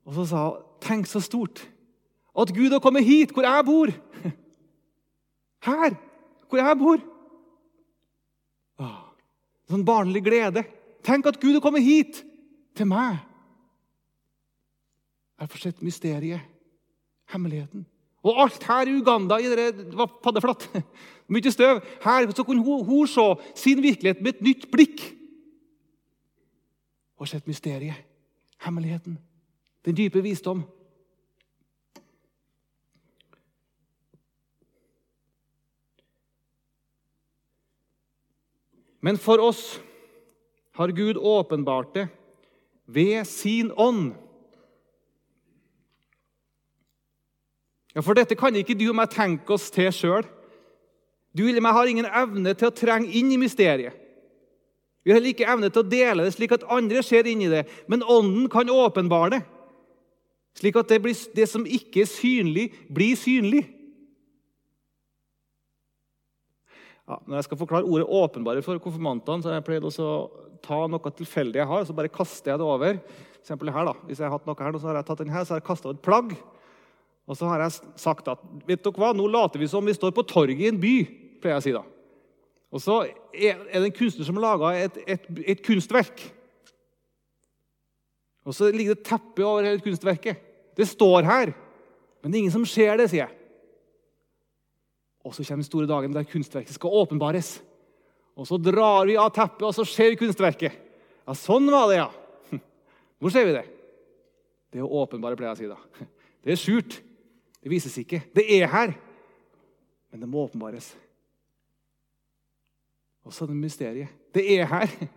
Og 0.06 0.14
så 0.20 0.28
sa 0.30 0.44
hun, 0.50 0.66
'Tenk 0.80 1.08
så 1.08 1.20
stort 1.20 1.64
at 2.40 2.54
Gud 2.56 2.72
har 2.72 2.80
kommet 2.80 3.08
hit, 3.08 3.32
hvor 3.32 3.44
jeg 3.44 3.66
bor.' 3.66 3.96
Her, 5.68 5.96
hvor 6.48 6.60
jeg 6.60 6.78
bor. 6.80 7.02
Sånn 9.70 9.86
barnlig 9.86 10.24
glede. 10.26 10.66
Tenk 11.06 11.30
at 11.30 11.40
Gud 11.42 11.56
er 11.56 11.64
kommet 11.64 11.86
hit, 11.86 12.24
til 12.78 12.88
meg. 12.90 13.20
Jeg 15.40 15.46
har 15.46 15.52
fått 15.52 15.84
mysteriet, 15.86 16.44
hemmeligheten. 17.32 17.86
Og 18.28 18.42
alt 18.44 18.66
her 18.68 18.90
i 18.90 18.98
Uganda 19.00 19.38
i 19.40 19.48
det 19.48 19.94
var 19.96 20.12
paddeflatt. 20.24 20.66
Mye 21.32 21.54
støv. 21.54 21.80
Her 22.04 22.28
så 22.36 22.44
kunne 22.44 22.64
hun, 22.66 22.84
hun 22.88 23.08
se 23.08 23.28
sin 23.56 23.84
virkelighet 23.84 24.22
med 24.22 24.36
et 24.36 24.44
nytt 24.44 24.68
blikk. 24.72 25.06
Og 27.20 27.28
sett 27.28 27.48
mysteriet, 27.48 27.96
hemmeligheten, 28.64 29.18
den 29.86 29.96
dype 29.96 30.24
visdom. 30.24 30.66
Men 39.00 39.18
for 39.18 39.40
oss 39.40 39.80
har 40.76 40.92
Gud 40.96 41.18
åpenbart 41.18 41.94
det 41.94 42.08
ved 42.86 43.28
sin 43.28 43.72
ånd. 43.72 44.14
Ja, 47.96 48.02
For 48.02 48.18
dette 48.18 48.38
kan 48.38 48.56
ikke 48.56 48.78
du 48.78 48.90
og 48.90 48.98
meg 49.00 49.12
tenke 49.14 49.56
oss 49.56 49.70
til 49.74 49.90
sjøl. 49.94 50.28
Du 51.36 51.46
eller 51.46 51.62
meg 51.62 51.76
har 51.76 51.90
ingen 51.90 52.08
evne 52.08 52.54
til 52.58 52.70
å 52.70 52.76
trenge 52.76 53.12
inn 53.16 53.32
i 53.34 53.40
mysteriet. 53.42 53.96
Vi 55.04 55.12
har 55.14 55.20
heller 55.20 55.32
ikke 55.32 55.48
evne 55.50 55.70
til 55.72 55.82
å 55.82 55.90
dele 55.90 56.26
det 56.26 56.36
slik 56.36 56.54
at 56.54 56.68
andre 56.70 57.02
ser 57.06 57.28
inn 57.30 57.42
i 57.46 57.52
det, 57.52 57.64
men 57.90 58.04
Ånden 58.04 58.50
kan 58.52 58.70
åpenbare 58.70 59.38
det, 59.38 59.40
slik 60.60 60.76
at 60.82 60.90
det, 60.92 61.00
blir, 61.02 61.16
det 61.36 61.48
som 61.50 61.64
ikke 61.66 62.04
er 62.04 62.10
synlig, 62.12 62.66
blir 62.92 63.16
synlig. 63.18 63.64
Ja, 67.10 67.18
når 67.26 67.40
jeg 67.40 67.48
skal 67.48 67.58
forklare 67.58 67.90
ordet 67.90 68.06
'åpenbare' 68.06 68.62
for 68.62 68.78
konfirmantene, 68.78 69.42
så 69.42 69.50
har 69.50 69.58
jeg 69.58 69.66
pleid 69.66 69.84
å 69.84 70.30
ta 70.62 70.88
noe 70.88 71.12
tilfeldig 71.12 71.56
jeg 71.56 71.68
har, 71.68 71.82
og 71.82 71.88
så 71.88 71.96
bare 71.96 72.12
kaster 72.14 72.52
jeg 72.52 72.60
det 72.60 72.66
over. 72.66 73.00
For 73.44 73.72
her 73.72 73.86
da, 73.86 73.94
Hvis 74.06 74.20
jeg 74.20 74.30
har 74.30 74.38
hatt 74.38 74.46
noe 74.46 74.56
her, 74.60 74.78
så 74.78 74.88
har 74.88 74.96
jeg 74.96 75.06
tatt 75.06 75.18
den 75.18 75.34
her, 75.34 75.44
så 75.44 75.54
har 75.54 75.60
jeg 75.60 75.68
kasta 75.68 75.90
et 75.90 76.02
plagg. 76.02 76.38
Og 77.28 77.38
så 77.38 77.48
har 77.48 77.62
jeg 77.62 77.72
sagt 77.96 78.28
at 78.28 78.38
vet 78.68 78.84
dere 78.84 78.94
hva, 78.94 79.14
nå 79.14 79.26
later 79.26 79.60
vi 79.60 79.68
som 79.68 79.86
vi 79.86 79.94
står 79.94 80.12
på 80.12 80.26
torget 80.28 80.60
i 80.60 80.68
en 80.68 80.80
by. 80.80 80.96
pleier 81.42 81.56
jeg 81.56 81.62
å 81.62 81.64
si 81.64 81.72
da. 81.72 81.84
Og 82.70 82.82
så 82.82 83.08
er 83.34 83.58
det 83.74 83.86
en 83.86 83.96
kunstner 83.96 84.26
som 84.26 84.38
laga 84.38 84.74
et, 84.78 84.98
et, 85.08 85.26
et, 85.48 85.62
kunstverk. 85.66 86.22
Og 88.46 88.54
så 88.54 88.70
ligger 88.70 88.94
det 88.94 89.00
et 89.00 89.10
teppe 89.10 89.46
over 89.46 89.64
hele 89.64 89.82
kunstverket. 89.82 90.38
Det 90.76 90.88
står 90.88 91.24
her, 91.24 91.54
men 92.22 92.32
det 92.32 92.38
er 92.38 92.42
ingen 92.44 92.54
som 92.54 92.66
ser 92.66 92.98
det, 92.98 93.10
sier 93.10 93.26
jeg. 93.26 93.39
Og 95.30 95.36
så 95.36 95.44
kommer 95.46 95.62
den 95.62 95.68
store 95.68 95.88
dagen 95.90 96.14
der 96.16 96.26
kunstverket 96.26 96.74
skal 96.74 96.96
åpenbares. 97.04 97.60
Og 98.34 98.48
så 98.50 98.58
drar 98.58 99.06
vi 99.06 99.18
av 99.20 99.30
teppet, 99.36 99.62
og 99.68 99.76
så 99.76 99.86
ser 99.86 100.10
vi 100.10 100.18
kunstverket. 100.18 100.80
Ja, 101.28 101.36
sånn 101.38 101.68
var 101.70 101.86
det, 101.92 102.00
ja. 102.00 102.08
Hvor 103.22 103.34
ser 103.34 103.46
vi 103.46 103.54
det? 103.54 103.66
Det 104.74 104.82
er 104.82 104.88
å 104.88 105.04
åpenbare, 105.04 105.38
pleier 105.38 105.54
jeg 105.54 105.58
å 105.58 105.62
si 105.62 105.70
da. 105.70 106.08
Det 106.46 106.56
er 106.56 106.58
skjult. 106.62 106.98
Det 107.60 107.70
vises 107.70 107.98
ikke. 108.00 108.22
Det 108.34 108.46
er 108.56 108.70
her, 108.72 108.94
men 110.10 110.22
det 110.24 110.30
må 110.32 110.46
åpenbares. 110.48 110.88
Og 113.28 113.36
så 113.36 113.44
er 113.44 113.52
det 113.52 113.58
mysteriet. 113.60 114.14
Det 114.34 114.46
er 114.56 114.70
her. 114.72 114.94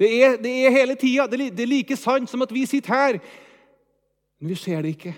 Det 0.00 0.08
er, 0.08 0.38
det 0.40 0.50
er 0.64 0.70
hele 0.72 0.94
tida. 0.96 1.26
Det 1.28 1.60
er 1.60 1.68
like 1.68 1.92
sant 2.00 2.30
som 2.30 2.40
at 2.40 2.52
vi 2.56 2.62
sitter 2.64 2.94
her. 2.94 3.18
Men 4.40 4.48
vi 4.48 4.54
ser 4.56 4.80
det 4.80 4.94
ikke 4.94 5.10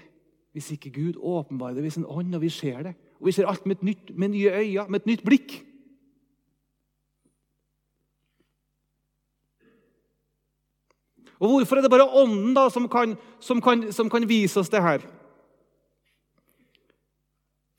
hvis 0.53 0.71
ikke 0.75 0.93
Gud 0.93 1.17
åpenbarer 1.17 1.75
det 1.75 1.83
ved 1.83 1.91
sin 1.91 2.07
ånd, 2.07 2.35
og 2.35 2.41
vi 2.41 2.49
ser 2.49 2.83
det. 2.83 2.95
Og 3.21 3.27
vi 3.27 3.33
ser 3.33 3.49
alt 3.49 3.67
med, 3.67 3.77
nytt, 3.81 4.17
med 4.19 4.29
nye 4.29 4.51
øyne, 4.53 4.89
med 4.89 5.01
et 5.01 5.07
nytt 5.07 5.25
blikk. 5.25 5.55
Og 11.43 11.49
Hvorfor 11.49 11.77
er 11.77 11.83
det 11.83 11.91
bare 11.91 12.07
Ånden 12.07 12.55
da 12.55 12.69
som 12.71 12.89
kan, 12.89 13.17
som 13.41 13.61
kan, 13.61 13.93
som 13.93 14.11
kan 14.11 14.29
vise 14.29 14.61
oss 14.61 14.69
det 14.71 14.83
her? 14.83 15.03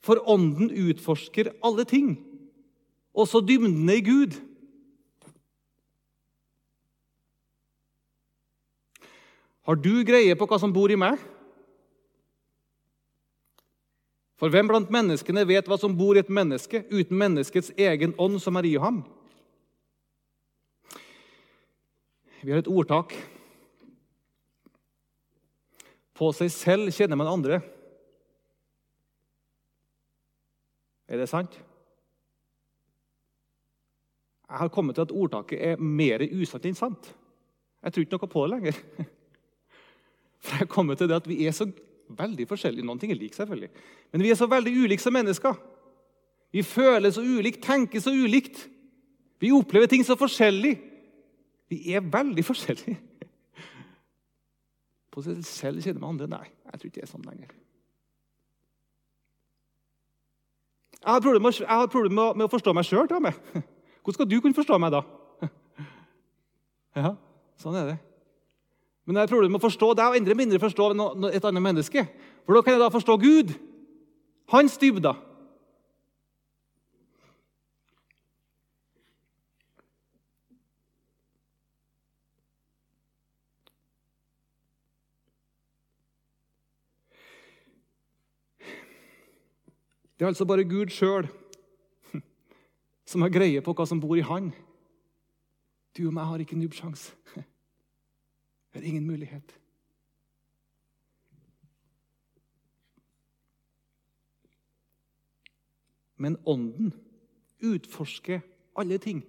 For 0.04 0.20
Ånden 0.28 0.68
utforsker 0.68 1.54
alle 1.64 1.84
ting, 1.84 2.18
også 3.14 3.40
dybdene 3.40 3.96
i 3.96 4.04
Gud. 4.04 4.34
Har 9.64 9.80
du 9.80 10.04
greie 10.04 10.34
på 10.36 10.44
hva 10.44 10.58
som 10.60 10.74
bor 10.74 10.92
i 10.92 10.98
meg? 11.00 11.16
For 14.40 14.50
hvem 14.50 14.68
blant 14.68 14.90
menneskene 14.90 15.44
vet 15.46 15.68
hva 15.70 15.78
som 15.78 15.94
bor 15.96 16.16
i 16.16 16.22
et 16.24 16.32
menneske 16.32 16.82
uten 16.90 17.18
menneskets 17.18 17.70
egen 17.78 18.16
ånd, 18.18 18.40
som 18.42 18.58
er 18.58 18.66
i 18.66 18.74
ham? 18.82 19.04
Vi 22.42 22.52
har 22.52 22.60
et 22.60 22.68
ordtak 22.68 23.14
på 26.14 26.30
seg 26.36 26.50
selv 26.52 26.90
kjenner 26.94 27.18
man 27.18 27.30
andre. 27.30 27.60
Er 31.08 31.20
det 31.20 31.30
sant? 31.30 31.56
Jeg 34.44 34.60
har 34.60 34.70
kommet 34.70 34.98
til 34.98 35.06
at 35.06 35.14
ordtaket 35.14 35.62
er 35.72 35.80
mer 35.80 36.22
usant 36.34 36.66
enn 36.68 36.78
sant. 36.78 37.08
Jeg 37.82 37.92
tror 37.92 38.04
ikke 38.04 38.18
noe 38.18 38.32
på 38.34 38.44
det 38.44 38.52
lenger. 38.52 38.78
For 40.44 40.54
jeg 40.54 40.66
har 40.66 40.70
kommet 40.70 41.00
til 41.00 41.10
det 41.10 41.16
at 41.16 41.28
vi 41.28 41.40
er 41.48 41.56
så 41.56 41.66
veldig 42.18 42.46
forskjellige. 42.48 42.86
Noen 42.86 43.00
ting 43.00 43.12
er 43.12 43.18
like, 43.18 43.36
selvfølgelig. 43.36 43.70
Men 44.12 44.24
vi 44.24 44.30
er 44.32 44.38
så 44.38 44.48
veldig 44.50 44.72
ulike 44.84 45.02
som 45.02 45.14
mennesker. 45.16 45.56
Vi 46.54 46.62
føler 46.62 47.10
så 47.10 47.22
ulikt, 47.22 47.62
tenker 47.64 48.00
så 48.00 48.12
ulikt. 48.14 48.68
Vi 49.42 49.50
opplever 49.52 49.90
ting 49.90 50.04
så 50.06 50.16
forskjellig. 50.16 50.76
Vi 51.68 51.80
er 51.94 52.04
veldig 52.06 52.44
forskjellige. 52.50 52.96
På 55.14 55.22
seg 55.22 55.42
selv 55.46 55.82
kjenner 55.82 56.00
vi 56.00 56.10
andre. 56.12 56.30
Nei, 56.30 56.46
jeg 56.70 56.80
tror 56.80 56.90
ikke 56.90 57.00
det 57.00 57.06
er 57.06 57.12
sånn 57.12 57.28
lenger. 57.28 57.52
Jeg 61.04 61.12
har 61.12 61.20
problemer 61.92 62.08
med, 62.08 62.38
med 62.38 62.46
å 62.46 62.52
forstå 62.52 62.72
meg 62.72 62.86
sjøl. 62.88 63.10
Hvordan 63.10 64.16
skal 64.16 64.28
du 64.30 64.38
kunne 64.40 64.56
forstå 64.56 64.80
meg 64.80 64.94
da? 64.94 65.04
Ja, 66.94 67.16
sånn 67.58 67.74
er 67.74 67.88
det. 67.88 67.94
Men 69.04 69.16
det 69.16 69.22
er 69.22 69.28
problemer 69.28 69.52
med 69.52 69.60
å 69.60 69.66
forstå 69.66 69.90
deg 69.98 70.10
og 70.10 70.16
endre 70.16 70.36
mindre 70.38 70.60
forstå 70.62 70.88
et 71.28 71.44
annet 71.44 71.64
menneske. 71.64 72.06
For 72.44 72.56
da 72.56 72.64
kan 72.64 72.76
jeg 72.76 72.80
da 72.80 72.90
forstå 72.92 73.16
Gud, 73.20 73.52
hans 74.52 74.78
dybder. 74.80 75.18
Det 90.14 90.22
er 90.22 90.30
altså 90.30 90.46
bare 90.46 90.64
Gud 90.64 90.92
sjøl 90.94 91.26
som 93.04 93.20
har 93.20 93.32
greie 93.34 93.60
på 93.60 93.74
hva 93.76 93.84
som 93.84 94.00
bor 94.00 94.16
i 94.16 94.24
Han. 94.24 94.52
Du 95.94 96.06
og 96.06 96.14
meg 96.16 96.30
har 96.30 96.40
ikke 96.40 96.56
nubbsjans. 96.56 97.10
Vi 98.74 98.80
er 98.80 98.82
ingen 98.82 99.06
mulighet. 99.06 99.60
Men 106.16 106.36
Ånden 106.46 106.94
utforsker 107.62 108.40
alle 108.76 108.98
ting, 108.98 109.24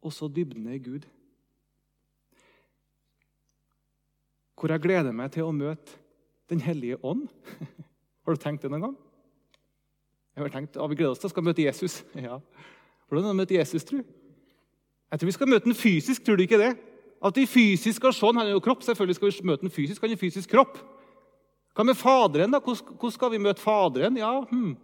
også 0.00 0.28
dybdene 0.28 0.74
i 0.74 0.78
Gud. 0.78 1.04
Hvor 4.54 4.72
jeg 4.72 4.80
gleder 4.80 5.12
meg 5.12 5.32
til 5.32 5.44
å 5.44 5.52
møte 5.52 6.00
Den 6.48 6.60
hellige 6.60 6.98
ånd. 7.04 7.28
Har 8.24 8.36
du 8.36 8.40
tenkt 8.40 8.62
det 8.62 8.68
noen 8.70 8.82
gang? 8.84 8.96
Jeg 10.36 10.42
har 10.42 10.50
tenkt, 10.52 10.76
ja, 10.76 10.86
Vi 10.86 10.96
gleder 10.96 11.14
oss 11.14 11.20
til 11.20 11.40
å 11.40 11.44
møte 11.44 11.64
Jesus. 11.64 12.04
Ja. 12.28 12.36
Hvordan 13.08 13.24
er 13.24 13.28
det 13.28 13.34
å 13.34 13.38
møte 13.38 13.56
Jesus, 13.56 13.84
tro? 13.84 14.00
Jeg 15.10 15.20
tror 15.20 15.28
vi 15.28 15.36
skal 15.36 15.48
møte 15.48 15.68
den 15.68 15.76
fysisk. 15.76 16.24
tror 16.24 16.36
du 16.36 16.44
ikke 16.44 16.60
det? 16.60 16.74
At 17.24 17.36
vi 17.36 17.46
fysisk 17.48 17.96
skal 17.96 18.12
se 18.12 18.26
Han 18.26 18.42
er 18.42 18.52
jo 18.52 18.60
kropp. 18.60 18.82
Selvfølgelig 18.82 19.16
skal 19.16 19.30
vi 19.32 19.48
møte 19.48 19.64
ham 19.64 19.70
fysisk. 19.70 20.02
Han 20.02 20.12
er 20.12 20.20
fysisk 20.20 20.50
kropp. 20.50 20.78
Hva 21.74 21.84
med 21.84 21.96
Faderen? 21.98 22.52
da? 22.52 22.60
Hvordan 22.60 23.10
skal 23.10 23.32
vi 23.32 23.38
møte 23.42 23.62
Faderen? 23.62 24.16
Ja, 24.16 24.40
hmm. 24.50 24.76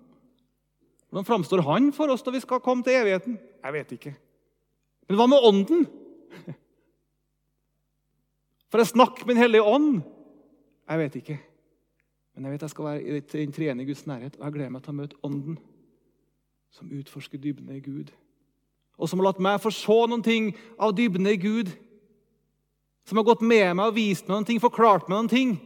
Hvordan 1.10 1.26
framstår 1.26 1.62
Han 1.66 1.92
for 1.92 2.10
oss 2.10 2.24
når 2.26 2.32
vi 2.32 2.40
skal 2.40 2.60
komme 2.60 2.82
til 2.82 2.92
evigheten? 2.92 3.38
Jeg 3.64 3.72
vet 3.72 3.92
ikke. 3.92 4.14
Men 5.08 5.18
hva 5.18 5.26
med 5.26 5.42
Ånden? 5.42 5.86
For 8.70 8.78
jeg 8.78 8.86
snakker 8.86 9.26
med 9.26 9.34
Den 9.34 9.42
hellige 9.42 9.62
ånd? 9.62 10.02
Jeg 10.88 10.98
vet 10.98 11.16
ikke. 11.16 11.38
Men 12.34 12.44
jeg 12.44 12.52
vet 12.52 12.62
jeg 12.62 12.70
skal 12.70 12.84
være 12.84 13.02
i 13.02 13.20
den 13.20 13.52
treende 13.52 13.84
Guds 13.84 14.06
nærhet, 14.06 14.36
og 14.38 14.44
jeg 14.44 14.52
gleder 14.52 14.70
meg 14.70 14.82
til 14.82 14.92
å 14.92 14.98
møte 15.00 15.18
Ånden, 15.26 15.58
som 16.70 16.92
utforsker 16.94 17.38
dybdene 17.42 17.76
i 17.76 17.82
Gud. 17.82 18.12
Og 18.98 19.08
som 19.08 19.18
har 19.18 19.30
latt 19.30 19.42
meg 19.42 19.58
få 19.60 19.72
se 19.74 19.98
noen 20.06 20.22
ting 20.22 20.52
av 20.78 20.94
dybdene 20.94 21.34
i 21.34 21.40
Gud. 21.42 21.72
Som 23.04 23.18
har 23.18 23.26
gått 23.26 23.42
med 23.42 23.74
meg 23.74 23.90
og 23.90 23.96
vist 23.96 24.28
meg 24.28 24.36
noen 24.36 24.46
ting, 24.48 24.60
forklart 24.62 25.08
meg 25.08 25.16
noen 25.16 25.30
ting. 25.30 25.56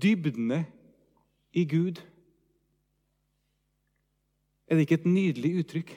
Dybdene 0.00 0.64
i 1.52 1.64
Gud. 1.68 1.98
Er 4.70 4.78
det 4.78 4.86
ikke 4.86 5.00
et 5.00 5.10
nydelig 5.10 5.50
uttrykk? 5.64 5.90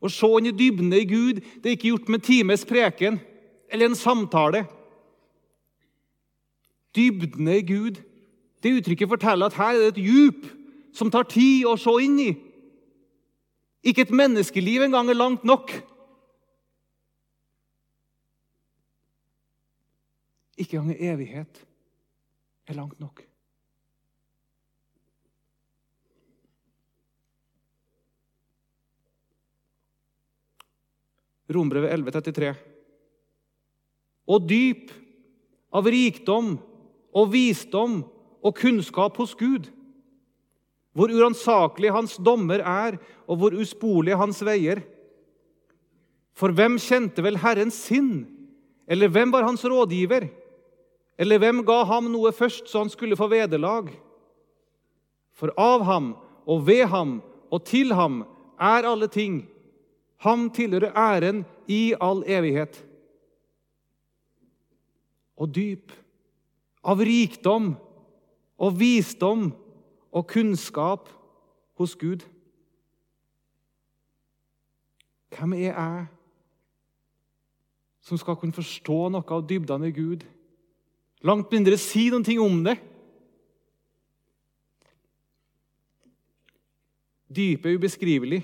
Å 0.00 0.08
se 0.08 0.28
inn 0.40 0.48
i 0.48 0.56
dybdene 0.56 0.98
i 1.02 1.08
Gud 1.08 1.42
det 1.60 1.68
er 1.68 1.76
ikke 1.76 1.92
gjort 1.92 2.08
med 2.12 2.24
times 2.24 2.64
preken 2.68 3.20
eller 3.70 3.90
en 3.90 3.98
samtale. 3.98 4.64
Dybdene 6.96 7.60
i 7.60 7.66
Gud 7.66 8.00
det 8.60 8.74
uttrykket 8.76 9.08
forteller 9.08 9.48
at 9.48 9.56
her 9.56 9.76
er 9.76 9.78
det 9.86 9.92
et 9.94 10.04
djup 10.04 10.48
som 10.96 11.10
tar 11.12 11.28
tid 11.30 11.64
å 11.68 11.76
se 11.80 11.94
inn 12.04 12.18
i. 12.20 12.30
Ikke 13.86 14.04
et 14.04 14.12
menneskeliv 14.12 14.84
engang 14.84 15.08
er 15.08 15.16
langt 15.16 15.46
nok. 15.48 15.72
Ikke 20.60 20.76
engang 20.76 21.00
evighet 21.00 21.62
er 22.68 22.76
langt 22.76 22.98
nok. 23.00 23.24
Rombrevet 31.50 31.90
11,33. 31.96 32.69
Og 34.30 34.46
dyp 34.46 34.92
av 35.74 35.88
rikdom 35.90 36.54
og 37.16 37.30
visdom 37.32 38.00
og 38.40 38.56
kunnskap 38.56 39.18
hos 39.20 39.34
Gud. 39.38 39.68
Hvor 40.94 41.10
uransakelig 41.10 41.92
hans 41.94 42.16
dommer 42.18 42.62
er, 42.62 42.98
og 43.30 43.40
hvor 43.40 43.54
usporlige 43.54 44.18
hans 44.18 44.40
veier. 44.46 44.82
For 46.34 46.54
hvem 46.54 46.78
kjente 46.82 47.22
vel 47.22 47.38
Herrens 47.42 47.78
sinn, 47.88 48.24
eller 48.90 49.10
hvem 49.12 49.30
var 49.30 49.46
hans 49.46 49.62
rådgiver? 49.66 50.26
Eller 51.20 51.38
hvem 51.38 51.60
ga 51.68 51.82
ham 51.86 52.08
noe 52.10 52.32
først, 52.32 52.66
så 52.70 52.82
han 52.82 52.90
skulle 52.90 53.18
få 53.18 53.28
vederlag? 53.30 53.90
For 55.36 55.52
av 55.58 55.84
ham 55.86 56.14
og 56.48 56.66
ved 56.66 56.86
ham 56.90 57.18
og 57.52 57.64
til 57.68 57.92
ham 57.94 58.22
er 58.60 58.88
alle 58.88 59.08
ting. 59.12 59.42
Ham 60.24 60.48
tilhører 60.52 60.96
æren 60.96 61.44
i 61.68 61.94
all 62.00 62.24
evighet. 62.26 62.80
Og 65.40 65.48
dyp 65.54 65.94
av 66.84 67.00
rikdom 67.00 67.72
og 68.60 68.76
visdom 68.76 69.50
og 70.12 70.26
kunnskap 70.28 71.08
hos 71.80 71.96
Gud. 71.96 72.26
Hvem 75.30 75.52
er 75.56 75.70
jeg 75.70 76.06
som 78.04 78.18
skal 78.18 78.36
kunne 78.36 78.56
forstå 78.56 79.00
noe 79.14 79.24
av 79.32 79.46
dybdene 79.48 79.88
i 79.88 79.96
Gud? 79.96 80.26
Langt 81.24 81.52
mindre 81.52 81.78
si 81.80 82.08
noen 82.10 82.24
ting 82.26 82.40
om 82.42 82.62
det. 82.64 82.76
Dypet 87.30 87.70
er 87.70 87.78
ubeskrivelig. 87.78 88.40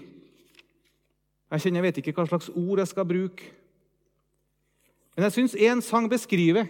Jeg 1.50 1.62
kjenner 1.62 1.80
jeg 1.80 1.86
vet 1.88 2.00
ikke 2.02 2.14
hva 2.14 2.26
slags 2.28 2.50
ord 2.52 2.82
jeg 2.82 2.90
skal 2.90 3.08
bruke. 3.08 3.48
Men 5.16 5.26
jeg 5.26 5.34
syns 5.34 5.56
én 5.56 5.80
sang 5.82 6.06
beskriver 6.10 6.68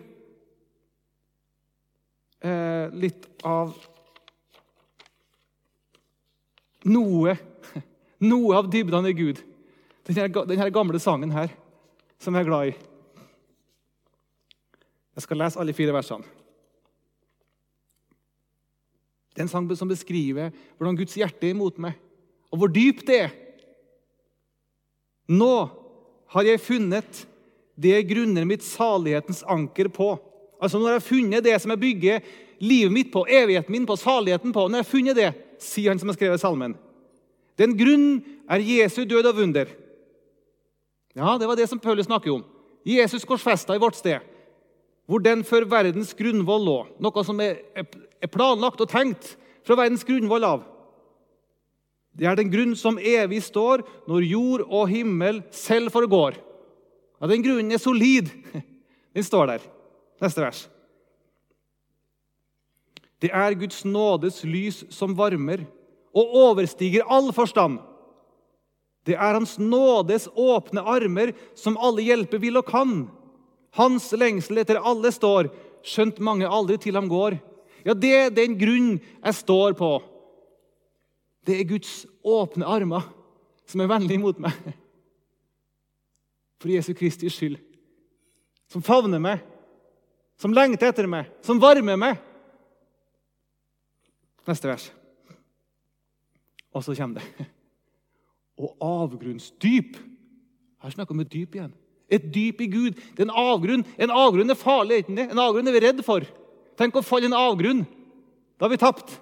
litt 2.94 3.28
av 3.46 3.74
noe 6.86 7.36
Noe 8.26 8.56
av 8.56 8.68
dybdene 8.72 9.10
i 9.12 9.16
Gud. 9.16 9.42
Denne, 10.08 10.44
denne 10.48 10.70
gamle 10.72 10.96
sangen 11.02 11.34
her, 11.34 11.50
som 12.22 12.32
jeg 12.32 12.46
er 12.46 12.48
glad 12.48 12.70
i. 12.70 12.76
Jeg 15.16 15.24
skal 15.26 15.40
lese 15.42 15.60
alle 15.60 15.74
fire 15.76 15.92
versene. 15.92 16.24
Det 19.36 19.42
er 19.42 19.44
en 19.44 19.52
sang 19.52 19.68
som 19.76 19.90
beskriver 19.90 20.48
hvordan 20.78 20.96
Guds 20.96 21.16
hjerte 21.18 21.44
er 21.44 21.52
imot 21.52 21.76
meg, 21.82 21.92
og 22.48 22.62
hvor 22.62 22.72
dypt 22.72 23.04
det 23.10 23.18
er. 23.26 23.34
Nå 25.28 25.52
har 26.32 26.48
jeg 26.48 26.62
funnet 26.64 27.26
det 27.76 27.92
jeg 27.92 28.08
grunner 28.14 28.48
mitt 28.48 28.64
salighetens 28.64 29.42
anker 29.44 29.90
på. 29.92 30.14
Altså 30.56 30.80
jeg 30.80 30.96
har 30.96 31.04
funnet 31.04 31.44
det 31.44 31.56
som 31.60 31.74
jeg 31.74 31.82
bygger 31.82 32.30
livet 32.58 32.92
mitt 32.92 33.12
på, 33.12 33.24
evigheten 33.28 33.72
min 33.72 33.86
på, 33.86 33.96
saligheten 33.96 34.52
på 34.52 34.68
Når 34.68 34.80
jeg 34.80 34.84
har 34.84 34.90
funnet 34.90 35.18
det, 35.18 35.30
sier 35.62 35.90
han 35.92 36.00
som 36.00 36.12
har 36.12 36.18
skrevet 36.18 36.42
salmen. 36.42 36.76
Den 37.56 37.76
grunn 37.76 38.20
er 38.50 38.64
Jesu 38.64 39.04
død 39.04 39.30
og 39.30 39.36
vunder. 39.40 39.70
Ja, 41.16 41.38
Det 41.38 41.48
var 41.48 41.56
det 41.56 41.68
som 41.68 41.80
Paulus 41.80 42.06
snakker 42.06 42.34
om. 42.34 42.44
Jesus 42.84 43.24
korsfesta 43.24 43.74
i 43.74 43.82
vårt 43.82 43.96
sted 43.98 44.20
hvor 45.06 45.22
den 45.22 45.44
før 45.46 45.66
verdens 45.70 46.12
grunnvoll 46.18 46.64
lå. 46.66 46.78
Noe 47.02 47.22
som 47.26 47.38
er, 47.42 47.60
planlagt 48.26 48.80
og 48.82 48.90
tenkt 48.90 49.36
fra 49.66 49.78
verdens 49.78 50.04
grunnvoll 50.06 50.46
av. 50.46 50.64
Det 52.16 52.26
er 52.26 52.38
den 52.38 52.50
grunn 52.50 52.72
som 52.78 52.98
evig 52.98 53.42
står 53.44 53.84
når 54.08 54.26
jord 54.26 54.64
og 54.66 54.88
himmel 54.90 55.42
selv 55.54 55.92
forgår. 55.94 56.38
Ja, 57.20 57.28
Den 57.30 57.44
grunnen 57.44 57.72
er 57.72 57.78
solid. 57.78 58.32
Den 59.14 59.24
står 59.24 59.52
der. 59.52 59.68
Neste 60.20 60.42
vers. 60.42 60.66
Det 63.22 63.30
er 63.32 63.56
Guds 63.56 63.84
nådes 63.84 64.42
lys 64.44 64.82
som 64.92 65.14
varmer 65.16 65.64
og 66.16 66.34
overstiger 66.46 67.06
all 67.08 67.32
forstand. 67.36 67.78
Det 69.06 69.14
er 69.14 69.36
Hans 69.38 69.56
nådes 69.58 70.26
åpne 70.34 70.82
armer 70.82 71.32
som 71.56 71.78
alle 71.78 72.04
hjelper 72.04 72.42
vil 72.42 72.58
og 72.58 72.66
kan. 72.68 73.06
Hans 73.76 74.10
lengsel 74.16 74.60
etter 74.62 74.80
alle 74.80 75.12
står, 75.14 75.50
skjønt 75.86 76.18
mange 76.24 76.48
aldri 76.48 76.78
til 76.82 76.96
ham 76.98 77.08
går. 77.08 77.38
Ja, 77.86 77.94
det 77.94 78.12
er 78.12 78.34
den 78.34 78.56
grunn 78.58 78.96
jeg 78.98 79.38
står 79.38 79.76
på. 79.78 79.92
Det 81.46 81.60
er 81.60 81.68
Guds 81.70 82.00
åpne 82.26 82.66
armer 82.66 83.06
som 83.70 83.82
er 83.82 83.90
vennlige 83.90 84.22
mot 84.22 84.38
meg. 84.42 84.56
For 86.58 86.72
Jesu 86.72 86.92
Kristi 86.98 87.30
skyld. 87.30 87.60
Som 88.72 88.82
favner 88.82 89.20
meg, 89.22 89.44
som 90.40 90.54
lengter 90.54 90.90
etter 90.90 91.06
meg, 91.06 91.28
som 91.46 91.60
varmer 91.62 91.98
meg. 92.00 92.18
Neste 94.46 94.68
vers. 94.70 94.86
Og 96.72 96.84
så 96.84 96.94
kommer 96.94 97.20
det. 97.20 97.46
Og 98.58 98.76
avgrunnsdyp. 98.80 99.96
Her 100.82 100.90
snakker 100.90 101.14
vi 101.14 101.18
om 101.18 101.24
et 101.24 101.32
dyp 101.32 101.54
igjen. 101.54 101.74
Et 102.08 102.26
dyp 102.34 102.60
i 102.60 102.70
Gud. 102.70 102.90
Det 103.16 103.24
er 103.24 103.28
en 103.28 103.38
avgrunn. 103.42 103.84
En 103.98 104.12
avgrunn 104.14 104.50
er 104.50 104.58
farlig, 104.58 105.02
ikke 105.02 105.16
det? 105.16 105.30
En 105.32 105.42
avgrunn 105.42 105.68
er 105.68 105.74
vi 105.74 105.82
redd 105.82 106.02
for. 106.06 106.26
Tenk 106.78 106.96
å 106.96 107.04
falle 107.04 107.26
i 107.26 107.32
en 107.32 107.38
avgrunn. 107.38 107.82
Da 108.56 108.66
har 108.66 108.72
vi 108.72 108.80
tapt. 108.80 109.16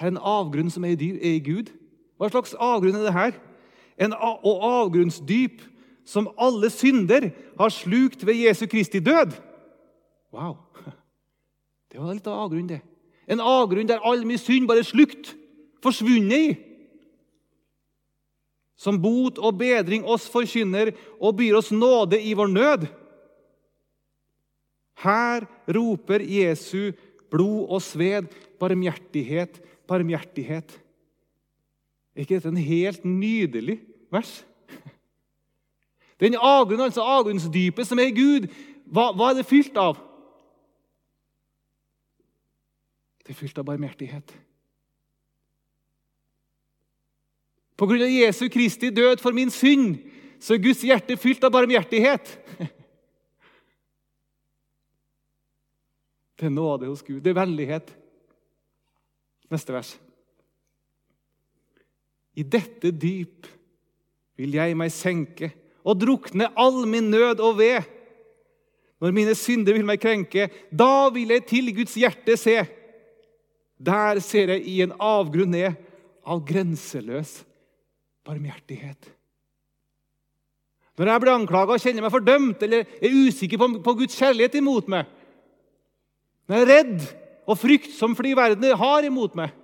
Her 0.00 0.08
er 0.08 0.14
en 0.14 0.24
avgrunn 0.32 0.72
som 0.72 0.84
er 0.84 0.96
i, 0.96 1.38
Gud. 1.44 1.70
Hva 2.18 2.30
slags 2.32 2.56
avgrunn 2.56 2.96
er 2.98 3.06
det 3.06 3.16
her? 3.16 3.36
En 4.00 4.16
og 4.16 4.64
avgrunnsdyp 4.64 5.60
som 6.08 6.30
alle 6.40 6.70
synder 6.72 7.30
har 7.60 7.72
slukt 7.72 8.24
ved 8.26 8.40
Jesu 8.40 8.66
Kristi 8.66 9.00
død. 9.04 9.36
Wow! 10.32 10.56
Det 11.90 11.98
var 11.98 12.14
litt 12.14 12.26
av 12.30 12.46
avgrunn, 12.46 12.68
det. 12.70 12.80
En 13.30 13.42
avgrunn 13.42 13.88
der 13.88 14.02
all 14.06 14.24
min 14.26 14.40
synd 14.40 14.66
bare 14.68 14.84
slukt, 14.86 15.34
forsvunnet 15.84 16.50
i. 16.50 16.56
Som 18.80 18.98
bot 19.00 19.38
og 19.38 19.58
bedring 19.60 20.06
oss 20.08 20.26
forkynner 20.32 20.94
og 21.20 21.36
byr 21.38 21.60
oss 21.60 21.70
nåde 21.70 22.18
i 22.20 22.34
vår 22.34 22.50
nød. 22.50 22.86
Her 25.00 25.46
roper 25.68 26.24
Jesu 26.24 26.92
blod 27.30 27.70
og 27.70 27.82
sved 27.84 28.28
barmhjertighet, 28.60 29.60
barmhjertighet. 29.88 30.72
Er 32.16 32.24
ikke 32.24 32.36
dette 32.40 32.50
en 32.52 32.60
helt 32.60 33.04
nydelig 33.04 33.78
vers? 34.12 34.40
Den 36.20 36.36
avgrunnen, 36.36 36.84
altså 36.84 37.04
avgrunnsdypet 37.06 37.86
som 37.88 38.00
er 38.00 38.10
i 38.10 38.16
Gud, 38.16 38.50
hva, 38.90 39.08
hva, 39.16 39.30
er 39.30 39.40
det 39.40 39.48
fylt 39.48 39.76
av? 39.80 39.96
Det 43.24 43.34
er 43.34 43.38
fylt 43.38 43.58
av 43.60 43.66
barmhjertighet. 43.68 44.32
På 47.80 47.88
grunn 47.88 48.04
av 48.04 48.12
Jesu 48.12 48.48
Kristi 48.52 48.90
død 48.92 49.22
for 49.22 49.36
min 49.36 49.52
synd 49.52 49.96
så 50.40 50.56
er 50.56 50.64
Guds 50.64 50.82
hjerte 50.84 51.16
fylt 51.20 51.44
av 51.44 51.52
barmhjertighet. 51.54 52.32
Det 56.40 56.48
er 56.48 56.52
nåde 56.52 56.88
hos 56.88 57.02
Gud. 57.04 57.20
Det 57.20 57.34
er 57.34 57.40
vennlighet. 57.40 57.90
Neste 59.52 59.74
vers. 59.74 59.90
I 62.32 62.44
dette 62.46 62.92
dyp 62.96 63.48
vil 64.40 64.56
jeg 64.56 64.76
meg 64.78 64.92
senke 64.94 65.50
og 65.84 65.98
drukne 66.00 66.48
all 66.56 66.86
min 66.88 67.10
nød 67.12 67.42
og 67.44 67.58
ved. 67.58 67.84
Når 69.00 69.12
mine 69.16 69.34
synder 69.36 69.76
vil 69.76 69.84
meg 69.88 70.00
krenke, 70.00 70.48
da 70.72 71.08
vil 71.12 71.32
jeg 71.34 71.44
til 71.48 71.72
Guds 71.76 71.96
hjerte 72.00 72.36
se. 72.40 72.56
Der 73.80 74.20
ser 74.20 74.52
jeg 74.54 74.66
i 74.68 74.80
en 74.84 74.92
avgrunn 75.00 75.54
ned 75.54 75.78
av 76.28 76.42
grenseløs 76.46 77.40
barmhjertighet. 78.28 79.08
Når 81.00 81.08
jeg 81.08 81.22
blir 81.22 81.32
anklaga 81.32 81.72
og 81.72 81.80
kjenner 81.80 82.04
meg 82.04 82.12
fordømt 82.12 82.62
eller 82.66 82.84
er 83.00 83.14
usikker 83.24 83.56
på, 83.56 83.94
Guds 84.02 84.18
kjærlighet 84.20 84.58
imot 84.60 84.90
meg, 84.92 85.08
når 86.44 86.58
jeg 86.58 86.66
er 86.66 86.72
redd 86.74 87.06
og 87.48 87.56
frykt 87.56 87.94
som 87.96 88.12
fordi 88.18 88.34
verden 88.36 88.76
har 88.76 89.06
imot 89.08 89.38
meg, 89.38 89.54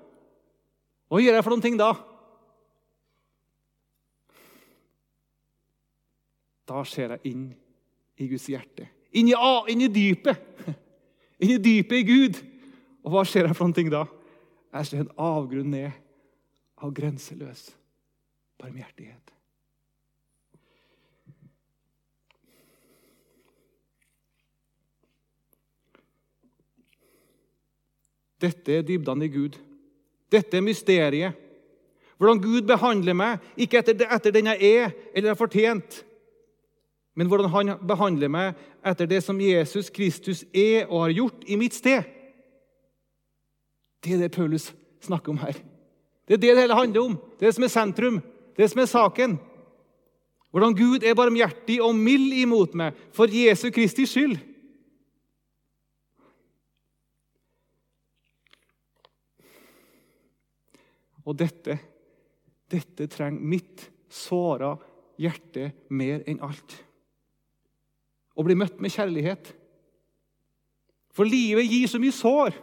hva 1.13 1.21
gjør 1.21 1.37
jeg 1.37 1.45
for 1.45 1.53
noen 1.53 1.67
ting 1.67 1.77
da? 1.77 1.91
Da 6.67 6.83
ser 6.89 7.15
jeg 7.15 7.35
inn 7.35 7.45
i 8.17 8.31
Guds 8.31 8.49
hjerte. 8.51 8.89
Inn 9.13 9.29
i, 9.31 9.37
inn 9.71 9.85
i 9.85 9.93
dypet. 9.93 10.41
Inn 11.45 11.53
i 11.53 11.61
dypet 11.63 12.01
i 12.01 12.07
Gud. 12.09 12.41
Og 13.07 13.15
hva 13.15 13.23
skjer 13.23 13.47
her 13.47 13.55
for 13.55 13.69
noen 13.69 13.77
ting 13.77 13.91
da? 13.93 14.03
Jeg 14.75 14.89
ser 14.89 15.05
en 15.05 15.15
avgrunn 15.23 15.71
ned 15.71 15.95
av 16.83 16.91
grenseløs 16.93 17.69
barmhjertighet. 18.59 19.33
Dette 28.43 28.75
er 28.75 28.85
dybdene 28.85 29.25
i 29.25 29.33
Gud. 29.33 29.55
Dette 30.29 30.59
er 30.59 30.67
mysteriet. 30.67 31.39
Hvordan 32.19 32.43
Gud 32.43 32.67
behandler 32.69 33.17
meg, 33.17 33.41
ikke 33.61 33.81
etter, 33.81 34.03
etter 34.13 34.35
den 34.35 34.51
jeg 34.51 34.75
er 34.83 34.93
eller 35.13 35.31
har 35.31 35.39
fortjent, 35.39 36.03
men 37.17 37.29
hvordan 37.29 37.53
han 37.53 37.73
behandler 37.87 38.29
meg 38.33 38.61
etter 38.85 39.09
det 39.09 39.23
som 39.25 39.41
Jesus 39.41 39.89
Kristus 39.93 40.43
er 40.53 40.89
og 40.89 41.07
har 41.07 41.15
gjort 41.17 41.47
i 41.49 41.57
mitt 41.61 41.77
sted. 41.77 42.16
Det 44.05 44.15
er 44.15 44.25
det 44.25 44.35
Paulus 44.35 44.71
snakker 45.03 45.33
om 45.33 45.39
her. 45.43 45.59
Det 46.27 46.35
er 46.35 46.43
det 46.43 46.55
det 46.57 46.65
hele 46.65 46.75
handler 46.75 47.01
om. 47.01 47.15
Det 47.39 47.47
er 47.47 47.51
det 47.51 47.55
som 47.55 47.67
er 47.67 47.73
sentrum. 47.73 48.19
Det 48.21 48.63
er 48.63 48.67
det 48.67 48.71
som 48.73 48.83
er 48.83 48.91
saken. 48.91 49.39
Hvordan 50.51 50.75
Gud 50.75 51.05
er 51.05 51.15
barmhjertig 51.15 51.83
og 51.85 51.95
mild 51.95 52.33
imot 52.33 52.75
meg 52.79 52.97
for 53.15 53.31
Jesu 53.31 53.69
Kristi 53.75 54.07
skyld. 54.09 54.39
Og 61.27 61.35
dette, 61.39 61.79
dette 62.71 63.09
trenger 63.11 63.43
mitt 63.43 63.89
såra 64.09 64.77
hjerte 65.19 65.73
mer 65.91 66.23
enn 66.29 66.43
alt. 66.47 66.77
Å 68.37 68.45
bli 68.47 68.57
møtt 68.59 68.79
med 68.81 68.95
kjærlighet. 68.95 69.51
For 71.17 71.27
livet 71.27 71.67
gir 71.67 71.91
så 71.91 71.99
mye 72.01 72.15
sår. 72.15 72.55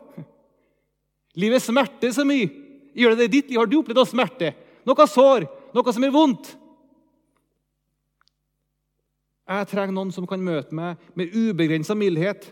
Livet 1.39 1.63
smerter 1.65 2.13
så 2.13 2.25
mye. 2.27 2.49
Gjør 2.93 3.13
det 3.13 3.23
det 3.23 3.29
i 3.29 3.33
ditt 3.37 3.51
liv? 3.51 3.59
Har 3.59 3.69
du 3.69 3.79
opplevd 3.79 4.01
noe 4.01 4.09
smerte? 4.09 4.51
Noe 4.85 5.07
sår? 5.09 5.47
Noe 5.73 5.93
som 5.95 6.05
er 6.05 6.13
vondt? 6.13 6.51
Jeg 9.49 9.69
trenger 9.71 9.95
noen 9.95 10.11
som 10.15 10.27
kan 10.29 10.43
møte 10.43 10.75
meg 10.77 11.01
med 11.19 11.33
ubegrensa 11.35 11.97
mildhet. 11.97 12.45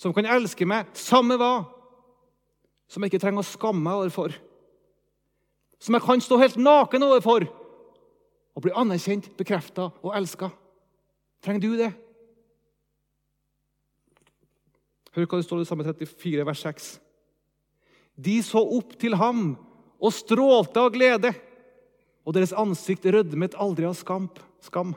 Som 0.00 0.14
kan 0.16 0.26
elske 0.26 0.66
meg 0.68 0.88
samme 0.96 1.36
hva. 1.40 1.66
Som 2.90 3.04
jeg 3.04 3.12
ikke 3.12 3.22
trenger 3.26 3.44
å 3.44 3.50
skamme 3.50 3.84
meg 3.84 4.06
overfor 4.06 4.38
som 5.80 5.96
jeg 5.96 6.04
kan 6.04 6.20
stå 6.20 6.36
helt 6.40 6.60
naken 6.60 7.02
overfor 7.08 7.46
og 8.50 8.64
bli 8.64 8.72
anerkjent, 8.76 9.30
bekrefta 9.38 9.88
og 10.02 10.16
elska. 10.16 10.50
Trenger 11.40 11.62
du 11.62 11.76
det? 11.78 11.92
Hør 15.14 15.26
hva 15.26 15.38
det 15.40 15.46
står 15.46 15.62
i 15.62 15.68
samme 15.68 15.86
34, 15.86 16.44
vers 16.46 16.64
6. 16.66 16.90
De 18.20 18.40
så 18.44 18.60
opp 18.60 18.96
til 19.00 19.16
ham 19.16 19.54
og 20.00 20.12
strålte 20.12 20.82
av 20.82 20.92
glede, 20.92 21.32
og 22.24 22.36
deres 22.36 22.52
ansikt 22.56 23.06
rødmet 23.08 23.56
aldri 23.58 23.86
av 23.88 23.96
skamp, 23.96 24.38
skam. 24.64 24.92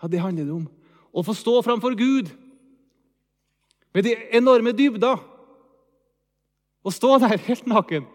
Ja, 0.00 0.08
Det 0.08 0.22
handler 0.22 0.46
det 0.46 0.54
om. 0.54 0.68
Å 1.10 1.24
få 1.26 1.34
stå 1.34 1.58
framfor 1.66 1.96
Gud 1.98 2.30
med 3.92 4.06
de 4.06 4.14
enorme 4.36 4.72
dybder. 4.72 5.18
Å 6.80 6.90
stå 6.94 7.18
der 7.20 7.42
helt 7.48 7.66
naken 7.68 8.06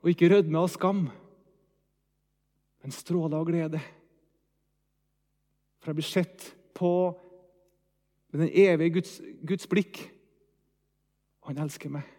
og 0.00 0.10
ikke 0.10 0.30
rødme 0.32 0.58
av 0.58 0.70
skam, 0.72 1.06
men 2.82 2.94
stråle 2.94 3.36
av 3.36 3.46
glede. 3.46 3.80
For 5.78 5.92
jeg 5.92 5.98
blir 6.00 6.08
sett 6.08 6.46
på 6.74 6.92
med 8.32 8.46
den 8.46 8.52
evige 8.52 8.98
Guds, 8.98 9.18
Guds 9.44 9.68
blikk. 9.70 10.00
Han 11.48 11.60
elsker 11.62 11.92
meg. 11.92 12.17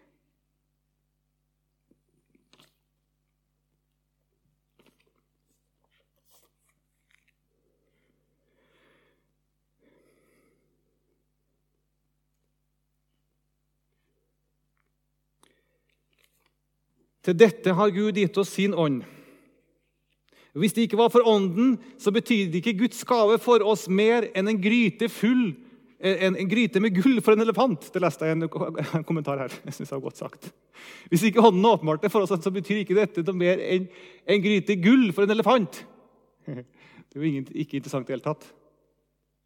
Til 17.24 17.36
dette 17.36 17.74
har 17.76 17.94
Gud 17.94 18.16
gitt 18.16 18.38
oss 18.40 18.54
sin 18.56 18.74
ånd. 18.74 19.02
Hvis 20.56 20.74
det 20.74 20.88
ikke 20.88 20.98
var 20.98 21.12
for 21.12 21.26
ånden, 21.28 21.76
så 22.00 22.10
betydde 22.10 22.58
ikke 22.58 22.78
Guds 22.80 23.04
gave 23.06 23.36
for 23.42 23.62
oss 23.62 23.86
mer 23.88 24.26
enn 24.34 24.50
en 24.50 24.62
gryte 24.62 25.10
full 25.12 25.52
en, 26.00 26.36
en, 26.36 26.48
gryte 26.48 26.80
med 26.80 26.94
gull 26.96 27.20
for 27.20 27.36
en 27.36 27.44
elefant. 27.44 27.90
Det 27.92 28.00
leste 28.00 28.24
jeg 28.24 28.38
en, 28.38 28.46
en 28.48 29.04
kommentar 29.08 29.42
her. 29.42 29.52
Jeg 29.66 29.76
synes 29.76 29.90
det 29.90 29.96
var 29.98 30.06
godt 30.06 30.22
sagt. 30.22 30.48
Hvis 31.12 31.26
ikke 31.28 31.42
ånden 31.44 31.66
åpenbart 31.68 32.06
det 32.06 32.12
for 32.12 32.24
oss, 32.24 32.32
så 32.32 32.52
betyr 32.54 32.80
ikke 32.82 32.96
dette 32.96 33.24
noe 33.26 33.36
mer 33.36 33.60
enn 33.60 33.84
en 34.24 34.40
gryte 34.40 34.78
gull 34.80 35.10
for 35.12 35.26
en 35.26 35.36
elefant. 35.36 35.82
Det 37.10 37.18
er 37.18 37.24
jo 37.26 37.42
ikke 37.58 37.74
interessant 37.80 38.04
i 38.06 38.12
det 38.12 38.14
hele 38.14 38.22
tatt. 38.22 38.44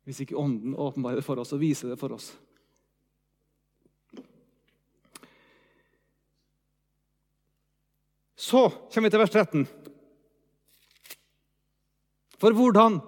Hvis 0.05 0.19
ikke 0.21 0.37
ånden 0.37 0.75
åpenbarer 0.77 1.23
det 1.23 1.25
for 1.25 1.41
oss 1.41 1.55
og 1.57 1.63
viser 1.63 1.89
det 1.89 1.97
for 1.97 2.13
oss. 2.13 2.27
Så 8.45 8.69
kommer 8.93 9.09
vi 9.09 9.15
til 9.15 9.23
vers 9.23 9.33
13. 9.33 9.65
For 12.41 12.53
hvordan? 12.53 12.99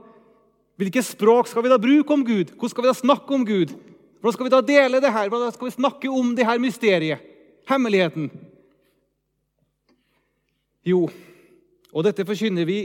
Hvilke 0.80 1.02
språk 1.04 1.48
skal 1.50 1.64
vi 1.64 1.72
da 1.72 1.80
bruke 1.80 2.14
om 2.14 2.24
Gud? 2.24 2.52
Hvordan 2.54 2.72
skal 2.72 2.84
vi 2.84 2.88
da 2.88 2.96
snakke 2.96 3.34
om 3.36 3.44
Gud? 3.48 3.72
Hvordan 4.20 4.36
skal 4.36 4.46
vi 4.46 4.52
da 4.54 4.60
dele 4.64 5.00
det 5.04 5.12
her? 5.12 5.28
Hvordan 5.28 5.52
skal 5.52 5.68
vi 5.68 5.76
snakke 5.76 6.12
om 6.12 6.30
det 6.36 6.46
her 6.46 6.60
mysteriet? 6.62 7.24
Hemmeligheten? 7.68 8.30
Jo, 10.86 11.08
og 11.92 12.04
dette 12.06 12.24
forkynner 12.24 12.64
vi 12.68 12.78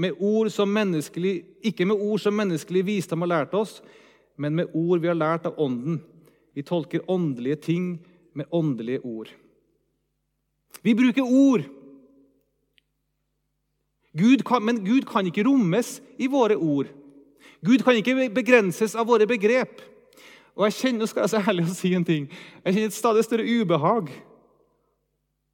med 0.00 0.16
ord 0.18 0.48
som 0.50 0.70
menneskelig, 0.72 1.42
ikke 1.60 1.84
med 1.86 2.00
ord 2.00 2.22
som 2.22 2.34
menneskelig 2.34 2.86
visdom 2.86 3.22
har 3.26 3.30
lært 3.34 3.54
oss, 3.54 3.82
men 4.40 4.56
med 4.56 4.72
ord 4.72 5.02
vi 5.02 5.10
har 5.10 5.18
lært 5.18 5.46
av 5.46 5.60
Ånden. 5.60 6.00
Vi 6.56 6.64
tolker 6.64 7.04
åndelige 7.10 7.60
ting 7.68 7.86
med 8.32 8.48
åndelige 8.50 9.04
ord. 9.04 9.28
Vi 10.82 10.94
bruker 10.96 11.28
ord 11.28 11.68
Gud 14.18 14.44
kan, 14.44 14.64
men 14.64 14.82
Gud 14.84 15.06
kan 15.08 15.26
ikke 15.26 15.46
rommes 15.46 15.96
i 16.20 16.28
våre 16.30 16.56
ord. 16.56 16.90
Gud 17.64 17.84
kan 17.84 17.96
ikke 17.96 18.28
begrenses 18.34 18.96
av 18.98 19.08
våre 19.08 19.26
begrep. 19.28 19.80
Og 20.52 20.66
jeg 20.68 20.76
kjenner 20.80 21.08
skal 21.08 21.24
jeg 21.24 21.32
så 21.32 21.40
ærlig 21.40 21.64
å 21.64 21.74
si 21.76 21.94
en 21.96 22.04
ting, 22.04 22.26
jeg 22.60 22.74
kjenner 22.74 22.90
et 22.90 22.96
stadig 22.96 23.24
større 23.24 23.46
ubehag. 23.48 24.10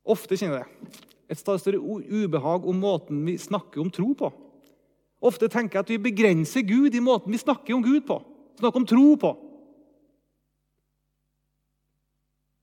Ofte 0.09 0.39
kjenner 0.41 0.63
jeg 0.63 0.67
det. 0.67 1.05
Et 1.29 1.39
stadig 1.39 1.63
større 1.63 1.83
ubehag 2.09 2.67
om 2.67 2.81
måten 2.83 3.21
vi 3.27 3.37
snakker 3.39 3.83
om 3.83 3.93
tro 3.95 4.11
på. 4.19 4.33
Ofte 5.23 5.51
tenker 5.51 5.79
jeg 5.79 5.85
at 5.85 5.93
vi 5.93 6.01
begrenser 6.09 6.65
Gud 6.67 6.95
i 6.95 7.03
måten 7.03 7.35
vi 7.35 7.41
snakker 7.41 7.77
om 7.77 7.85
Gud 7.85 8.07
på. 8.09 8.19
Snakker 8.59 8.81
om 8.81 8.87
tro 8.89 9.15
på. 9.21 9.35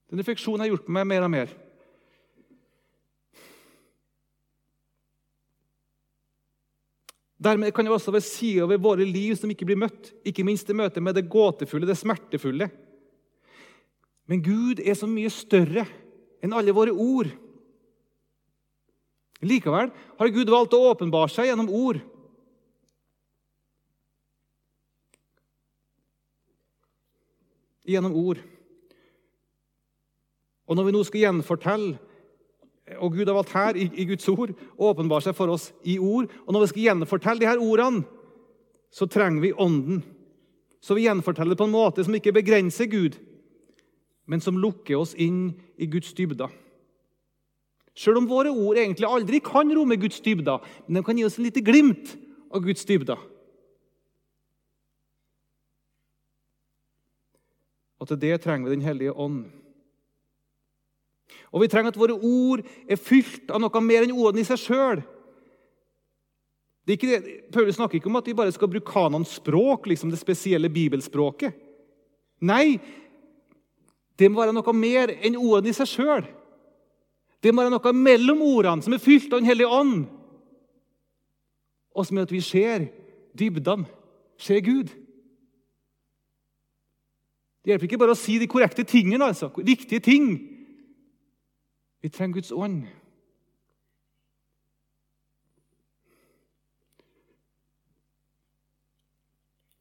Den 0.09 0.21
refleksjonen 0.21 0.63
har 0.63 0.71
gjort 0.73 0.91
meg 0.91 1.07
mer 1.07 1.25
og 1.27 1.31
mer. 1.33 1.53
Dermed 7.35 7.73
kan 7.75 7.83
det 7.83 7.91
også 7.91 8.13
være 8.15 8.23
sider 8.23 8.67
ved 8.69 8.79
våre 8.83 9.03
liv 9.03 9.35
som 9.35 9.51
ikke 9.51 9.67
blir 9.67 9.79
møtt, 9.79 10.13
ikke 10.23 10.45
minst 10.47 10.69
i 10.71 10.75
møte 10.77 11.03
med 11.03 11.17
det 11.17 11.27
gåtefulle, 11.31 11.87
det 11.87 11.97
smertefulle. 11.99 12.69
Men 14.25 14.43
Gud 14.43 14.79
er 14.79 14.95
så 14.97 15.09
mye 15.09 15.31
større 15.33 15.83
enn 16.43 16.55
alle 16.55 16.73
våre 16.75 16.95
ord. 16.95 17.29
Likevel 19.45 19.91
har 19.91 20.33
Gud 20.33 20.49
valgt 20.49 20.73
å 20.77 20.83
åpenbare 20.93 21.29
seg 21.33 21.49
gjennom 21.51 21.69
ord. 21.69 21.99
Gjennom 27.85 28.15
ord. 28.17 28.39
Og 30.65 30.77
når 30.77 30.87
vi 30.87 30.95
nå 30.95 31.03
skal 31.05 31.25
gjenfortelle 31.27 32.04
og 32.99 33.15
Gud 33.15 33.25
har 33.25 33.33
valgt 33.33 33.53
her 33.55 33.77
i, 33.79 34.05
Guds 34.05 34.27
ord 34.29 34.51
å 34.77 34.91
åpenbare 34.91 35.25
seg 35.25 35.35
for 35.37 35.49
oss 35.49 35.71
i 35.83 35.97
ord. 35.97 36.29
Og 36.45 36.53
når 36.53 36.65
vi 36.65 36.71
skal 36.71 36.83
gjenfortelle 36.83 37.41
de 37.41 37.49
her 37.49 37.61
ordene, 37.61 38.03
så 38.93 39.07
trenger 39.09 39.41
vi 39.41 39.55
Ånden. 39.57 40.03
Så 40.85 40.93
vi 40.93 41.07
gjenforteller 41.07 41.55
det 41.55 41.59
på 41.63 41.65
en 41.65 41.73
måte 41.73 42.05
som 42.05 42.13
ikke 42.13 42.35
begrenser 42.35 42.85
Gud, 42.85 43.17
men 44.29 44.41
som 44.41 44.59
lukker 44.61 44.99
oss 44.99 45.15
inn 45.17 45.55
i 45.81 45.89
Guds 45.89 46.13
dybder. 46.13 46.53
Selv 47.97 48.19
om 48.19 48.29
våre 48.29 48.51
ord 48.53 48.77
egentlig 48.77 49.07
aldri 49.09 49.39
kan 49.41 49.71
romme 49.73 49.97
Guds 49.97 50.21
dybder, 50.21 50.61
men 50.85 50.99
de 50.99 51.05
kan 51.07 51.17
gi 51.17 51.25
oss 51.25 51.39
et 51.39 51.47
lite 51.47 51.65
glimt 51.65 52.13
av 52.53 52.61
Guds 52.61 52.85
dybder. 52.85 53.17
Og 57.97 58.11
til 58.11 58.19
det 58.21 58.35
trenger 58.43 58.69
vi 58.69 58.75
Den 58.75 58.85
hellige 58.85 59.15
ånd. 59.15 59.47
Og 61.53 61.63
vi 61.63 61.69
trenger 61.71 61.93
at 61.93 61.99
våre 61.99 62.15
ord 62.15 62.63
er 62.89 62.99
fylt 63.01 63.51
av 63.51 63.61
noe 63.63 63.81
mer 63.83 64.05
enn 64.05 64.15
ordene 64.15 64.43
i 64.43 64.47
seg 64.47 64.61
sjøl. 64.61 65.03
Paulus 66.85 67.79
snakker 67.79 67.97
ikke 67.97 68.11
om 68.11 68.19
at 68.19 68.27
vi 68.29 68.37
bare 68.37 68.53
skal 68.53 68.69
bruke 68.69 68.91
kanons 68.91 69.37
språk, 69.39 69.87
liksom 69.89 70.11
det 70.13 70.21
spesielle 70.21 70.69
bibelspråket. 70.69 71.55
Nei, 72.45 72.77
det 74.19 74.29
må 74.29 74.43
være 74.43 74.53
noe 74.55 74.75
mer 74.77 75.15
enn 75.15 75.39
ordene 75.39 75.71
i 75.71 75.77
seg 75.77 75.89
sjøl. 75.89 76.27
Det 77.41 77.53
må 77.53 77.63
være 77.63 77.73
noe 77.73 77.95
mellom 77.97 78.43
ordene 78.45 78.85
som 78.85 78.93
er 78.95 79.01
fylt 79.01 79.33
av 79.33 79.41
Den 79.41 79.49
hellige 79.49 79.71
ånd, 79.71 80.05
og 81.95 82.05
som 82.05 82.17
gjør 82.17 82.27
at 82.27 82.35
vi 82.35 82.43
ser 82.43 82.87
dybdene, 83.37 83.87
ser 84.37 84.59
Gud. 84.65 84.91
Det 87.63 87.71
hjelper 87.71 87.87
ikke 87.87 87.99
bare 88.01 88.13
å 88.13 88.19
si 88.19 88.35
de 88.37 88.49
korrekte 88.51 88.83
tingene, 88.85 89.25
altså, 89.25 89.47
riktige 89.57 90.03
ting. 90.03 90.54
Vi 92.05 92.09
trenger 92.09 92.33
Guds 92.33 92.51
ånd. 92.51 92.83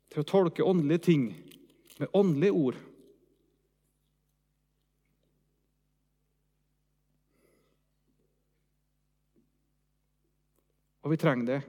Til 0.08 0.22
å 0.22 0.24
tolke 0.30 0.64
åndelige 0.64 1.02
ting 1.04 1.26
med 2.00 2.16
åndelige 2.16 2.56
ord. 2.56 2.80
Og 11.04 11.12
vi 11.12 11.20
trenger 11.20 11.50
det, 11.52 11.62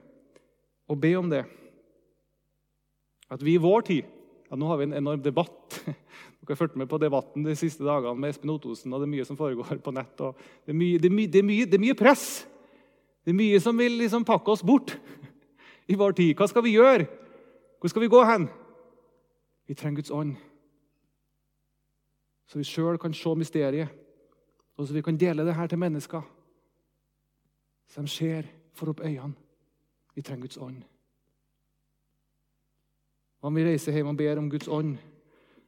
og 0.88 1.04
be 1.04 1.12
om 1.20 1.28
det. 1.36 1.44
At 3.28 3.44
vi 3.44 3.58
i 3.58 3.64
vår 3.68 3.90
tid 3.92 4.15
ja, 4.50 4.56
Nå 4.56 4.66
har 4.70 4.78
vi 4.80 4.88
en 4.88 4.98
enorm 5.00 5.22
debatt 5.22 5.80
dere 6.46 6.54
har 6.54 6.60
fulgt 6.60 6.76
med 6.78 6.88
på 6.88 6.98
debatten 7.02 7.42
de 7.42 7.54
siste 7.58 7.82
dagene 7.84 8.20
med 8.20 8.30
Espen 8.30 8.50
Ottosen. 8.52 8.92
og 8.92 9.00
Det 9.00 9.08
er 9.08 9.14
mye 9.16 9.24
som 9.26 9.38
foregår 9.38 9.80
på 9.82 9.94
nett. 9.94 10.12
Det 10.16 10.70
er, 10.70 10.76
mye, 10.78 10.98
det, 10.98 11.08
er 11.10 11.14
mye, 11.14 11.26
det, 11.26 11.38
er 11.38 11.48
mye, 11.48 11.64
det, 11.66 11.74
er 11.74 11.82
mye, 11.82 11.96
press. 11.98 12.46
Det 13.24 13.32
er 13.32 13.38
mye 13.40 13.58
som 13.60 13.78
vil 13.78 13.98
liksom 13.98 14.24
pakke 14.24 14.52
oss 14.54 14.62
bort 14.62 14.94
i 15.90 15.98
vår 15.98 16.14
tid. 16.14 16.36
Hva 16.38 16.46
skal 16.46 16.62
vi 16.62 16.76
gjøre? 16.76 17.08
Hvor 17.80 17.90
skal 17.90 18.04
vi 18.04 18.12
gå 18.12 18.22
hen? 18.24 18.46
Vi 19.66 19.74
trenger 19.74 19.98
Guds 19.98 20.14
ånd. 20.14 20.36
Så 22.46 22.60
vi 22.60 22.68
sjøl 22.68 22.98
kan 23.02 23.14
se 23.14 23.34
mysteriet, 23.34 23.90
og 24.78 24.86
så 24.86 24.94
vi 24.94 25.02
kan 25.02 25.18
dele 25.18 25.42
det 25.42 25.56
her 25.56 25.66
til 25.66 25.82
mennesker. 25.82 26.22
Så 27.90 28.02
de 28.02 28.08
ser, 28.08 28.46
får 28.74 28.92
opp 28.94 29.02
øynene. 29.02 29.34
Vi 30.14 30.22
trenger 30.22 30.46
Guds 30.46 30.62
ånd. 30.62 30.84
Om 33.40 33.54
vi 33.54 33.64
reiser 33.66 33.96
hjem 33.96 34.12
og 34.12 34.18
ber 34.18 34.40
om 34.40 34.50
Guds 34.50 34.68
ånd, 34.68 34.96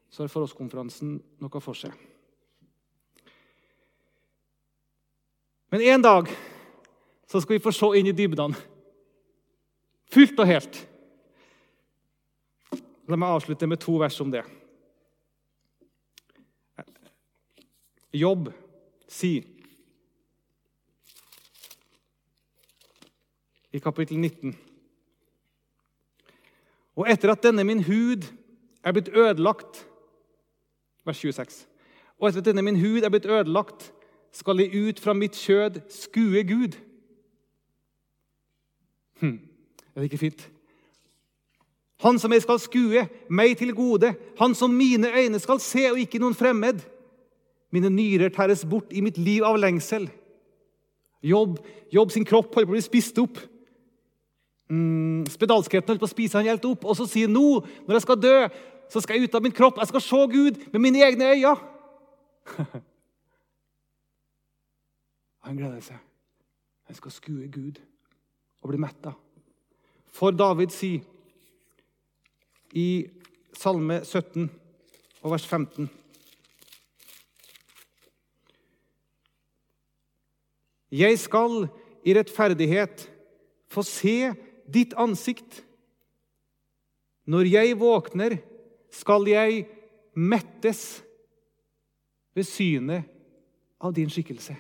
så 0.09 0.25
har 0.25 0.33
forhåndskonferansen 0.33 1.19
noe 1.43 1.61
for 1.63 1.77
seg. 1.77 1.93
Men 5.69 5.85
en 5.93 6.05
dag 6.05 6.31
så 7.29 7.43
skal 7.45 7.59
vi 7.59 7.65
få 7.65 7.73
se 7.77 7.91
inn 7.99 8.09
i 8.09 8.17
dybdene. 8.17 8.57
Fullt 10.09 10.41
og 10.41 10.49
helt. 10.49 10.79
La 13.09 13.17
meg 13.17 13.35
avslutte 13.37 13.69
med 13.69 13.81
to 13.81 13.99
vers 14.01 14.17
om 14.25 14.33
det. 14.33 14.45
Jobb 18.17 18.49
sier 19.13 19.45
i 23.77 23.81
kapittel 23.85 24.17
19 24.17 24.57
Og 26.99 27.07
etter 27.07 27.31
at 27.31 27.45
denne 27.47 27.63
min 27.67 27.85
hud 27.87 28.27
er 28.83 28.95
blitt 28.95 29.13
ødelagt 29.15 29.85
vers 31.07 31.21
26. 31.23 31.67
Og 32.19 32.29
etter 32.29 32.43
at 32.43 32.51
denne 32.51 32.65
min 32.67 32.81
hud 32.81 33.07
er 33.07 33.13
blitt 33.13 33.27
ødelagt, 33.27 33.93
skal 34.35 34.61
jeg 34.61 34.75
ut 34.75 35.01
fra 35.01 35.15
mitt 35.17 35.39
kjød 35.39 35.81
skue 35.89 36.43
Gud. 36.45 36.77
Hm. 39.21 39.39
Er 39.95 40.01
det 40.01 40.11
ikke 40.11 40.25
fint? 40.27 40.51
Han 42.05 42.19
som 42.19 42.33
jeg 42.33 42.45
skal 42.45 42.61
skue, 42.63 43.07
meg 43.31 43.57
til 43.59 43.75
gode. 43.75 44.13
Han 44.39 44.55
som 44.55 44.71
mine 44.71 45.11
øyne 45.11 45.39
skal 45.43 45.59
se, 45.61 45.89
og 45.91 45.99
ikke 45.99 46.21
noen 46.23 46.37
fremmed. 46.39 46.85
Mine 47.75 47.91
nyrer 47.91 48.31
tæres 48.31 48.65
bort 48.65 48.93
i 48.95 49.03
mitt 49.03 49.19
liv 49.19 49.43
av 49.45 49.59
lengsel. 49.59 50.07
Jobb, 51.23 51.59
jobb 51.93 52.13
sin 52.15 52.25
kropp 52.25 52.55
holder 52.55 52.69
på 52.69 52.77
å 52.77 52.77
bli 52.77 52.85
spist 52.85 53.19
opp. 53.19 53.41
Mm, 54.69 55.25
spedalskheten 55.33 55.89
holder 55.89 56.03
på 56.03 56.09
å 56.09 56.13
spise 56.13 56.39
han 56.39 56.49
helt 56.51 56.67
opp. 56.69 56.85
Og 56.85 56.97
så 56.99 57.07
sier 57.09 57.29
han 57.29 57.37
nå, 57.37 57.63
når 57.87 57.99
jeg 57.99 58.05
skal 58.05 58.21
dø, 58.21 58.37
så 58.93 59.01
skal 59.05 59.17
jeg 59.17 59.29
ut 59.29 59.37
av 59.39 59.45
min 59.45 59.55
kropp. 59.55 59.81
Jeg 59.81 59.91
skal 59.93 60.05
se 60.05 60.21
Gud 60.33 60.61
med 60.73 60.81
mine 60.85 61.05
egne 61.05 61.33
øyne. 61.33 61.57
Han 65.49 65.57
gleder 65.57 65.81
seg. 65.81 66.01
Han 66.89 66.97
skal 66.97 67.13
skue 67.13 67.47
Gud 67.53 67.79
og 68.61 68.69
bli 68.73 68.81
metta. 68.81 69.13
For 70.13 70.35
David 70.35 70.73
sier 70.75 71.05
i 72.77 73.09
Salme 73.57 74.03
17 74.05 74.51
og 75.23 75.33
vers 75.33 75.47
15 75.47 75.89
Jeg 80.93 81.19
skal 81.21 81.69
i 82.05 82.15
rettferdighet 82.17 83.03
få 83.69 83.83
se 83.85 84.33
ditt 84.73 84.95
ansikt. 84.97 85.65
Når 87.29 87.51
jeg 87.53 87.81
våkner, 87.81 88.39
skal 88.91 89.29
jeg 89.29 89.67
mettes 90.17 91.03
ved 92.35 92.47
synet 92.49 93.05
av 93.81 93.93
din 93.95 94.11
skikkelse. 94.11 94.57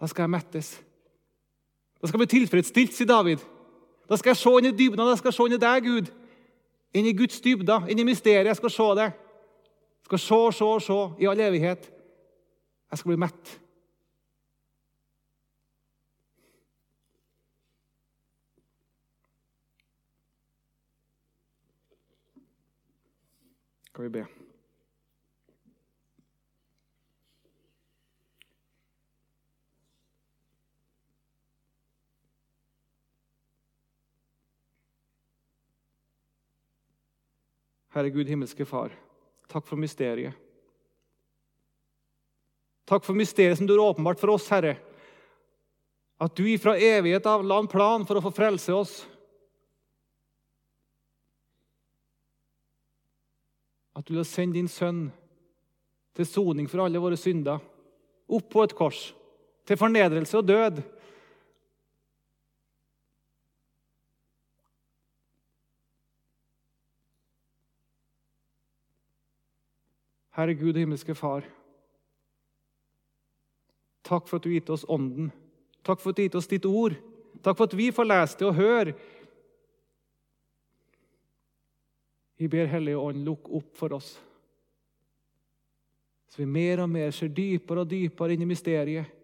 Da 0.00 0.08
skal 0.10 0.26
jeg 0.26 0.34
mettes. 0.34 0.72
Da 2.00 2.08
skal 2.08 2.18
jeg 2.18 2.26
bli 2.26 2.38
tilfredsstilt, 2.38 2.94
sier 2.96 3.06
David. 3.06 3.44
Da 4.10 4.18
skal 4.18 4.32
jeg 4.32 4.40
se 4.40 4.54
inn 4.58 4.72
i 4.72 4.76
dybden, 4.76 4.98
da 4.98 5.14
skal 5.16 5.30
jeg 5.30 5.36
se 5.36 5.46
inn 5.46 5.54
i 5.54 5.62
deg, 5.62 5.86
Gud. 5.86 6.08
Inn 6.98 7.06
i 7.06 7.14
Guds 7.16 7.38
dybder, 7.40 7.86
inn 7.88 8.02
i 8.02 8.08
mysteriet. 8.08 8.50
Jeg 8.50 8.58
skal 8.58 8.72
se 8.74 8.88
det. 8.98 9.10
Jeg 9.12 10.08
skal 10.10 10.22
se, 10.24 10.40
se, 10.58 10.70
se 10.88 10.98
i 11.22 11.28
all 11.30 11.40
evighet. 11.40 11.86
Jeg 12.90 12.98
skal 12.98 13.12
bli 13.12 13.20
mett. 13.22 13.61
Skal 23.92 24.04
vi 24.04 24.08
be. 24.08 24.22
Herre 37.92 38.08
Gud, 38.08 38.24
himmelske 38.24 38.64
Far, 38.64 38.94
takk 39.52 39.66
for 39.68 39.76
mysteriet. 39.76 40.32
Takk 42.88 43.04
for 43.04 43.12
mysteriet 43.12 43.60
som 43.60 43.68
du 43.68 43.74
har 43.76 43.92
åpenbart 43.92 44.24
for 44.24 44.32
oss, 44.32 44.48
Herre. 44.48 44.78
At 46.16 46.32
du 46.32 46.46
ifra 46.48 46.78
evighet 46.80 47.28
av 47.28 47.44
la 47.44 47.60
en 47.60 47.68
plan 47.68 48.08
for 48.08 48.16
å 48.16 48.24
få 48.24 48.32
frelse 48.40 48.72
oss. 48.72 49.02
At 53.96 54.08
du 54.08 54.14
vil 54.14 54.24
sende 54.24 54.56
din 54.56 54.68
sønn 54.68 55.10
til 56.16 56.28
soning 56.28 56.68
for 56.70 56.84
alle 56.84 57.00
våre 57.00 57.16
synder, 57.16 57.60
opp 58.32 58.48
på 58.52 58.64
et 58.64 58.74
kors, 58.76 59.12
til 59.68 59.78
fornedrelse 59.80 60.38
og 60.38 60.48
død. 60.48 60.82
Herre 70.32 70.54
Gud 70.56 70.72
og 70.72 70.80
himmelske 70.80 71.14
Far. 71.14 71.44
Takk 74.02 74.28
for 74.28 74.38
at 74.38 74.44
du 74.44 74.48
har 74.48 74.58
gitt 74.58 74.70
oss 74.72 74.86
Ånden. 74.88 75.28
Takk 75.84 76.00
for 76.00 76.10
at 76.10 76.16
du 76.16 76.22
har 76.22 76.30
gitt 76.30 76.38
oss 76.40 76.48
ditt 76.48 76.68
ord. 76.68 76.96
Takk 77.44 77.58
for 77.58 77.68
at 77.68 77.76
vi 77.76 77.90
får 77.92 78.08
lese 78.08 78.38
det 78.40 78.48
og 78.48 78.56
høre. 78.56 78.94
Vi 82.36 82.48
ber 82.48 82.66
Hellige 82.66 82.96
Ånd, 82.96 83.24
lukk 83.24 83.48
opp 83.48 83.76
for 83.76 83.92
oss. 83.92 84.14
Så 86.28 86.40
vi 86.40 86.46
mer 86.48 86.80
og 86.80 86.88
mer 86.88 87.10
ser 87.12 87.28
dypere 87.28 87.84
og 87.84 87.90
dypere 87.90 88.32
inn 88.32 88.44
i 88.46 88.48
mysteriet. 88.48 89.18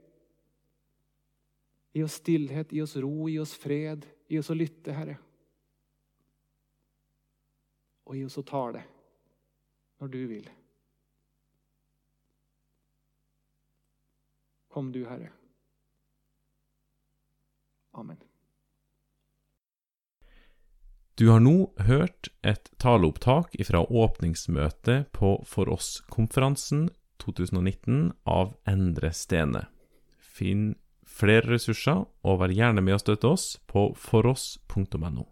Gi 1.96 2.04
oss 2.04 2.18
stillhet, 2.20 2.72
gi 2.72 2.82
oss 2.84 2.96
ro, 3.00 3.30
gi 3.30 3.38
oss 3.40 3.54
fred, 3.56 4.04
gi 4.28 4.38
oss 4.38 4.52
å 4.52 4.56
lytte, 4.58 4.92
Herre. 4.92 5.16
Og 8.04 8.16
gi 8.18 8.26
oss 8.28 8.38
å 8.40 8.44
tale 8.46 8.84
når 9.98 10.12
du 10.12 10.20
vil. 10.28 10.50
Kom 14.68 14.92
du, 14.92 15.00
Herre. 15.08 15.32
Amen. 17.98 18.20
Du 21.18 21.28
har 21.28 21.40
nå 21.42 21.72
hørt 21.82 22.28
et 22.46 22.68
taleopptak 22.78 23.56
fra 23.66 23.80
åpningsmøtet 23.82 25.08
på 25.10 25.32
For 25.50 25.66
oss-konferansen 25.74 26.84
2019 27.18 28.12
av 28.22 28.52
Endre 28.70 29.10
Stene. 29.10 29.64
Finn 30.22 30.76
flere 31.02 31.56
ressurser, 31.56 32.04
og 32.22 32.38
vær 32.38 32.54
gjerne 32.54 32.84
med 32.86 32.94
å 32.94 33.02
støtte 33.02 33.32
oss 33.34 33.48
på 33.66 33.88
foross.no. 33.98 35.26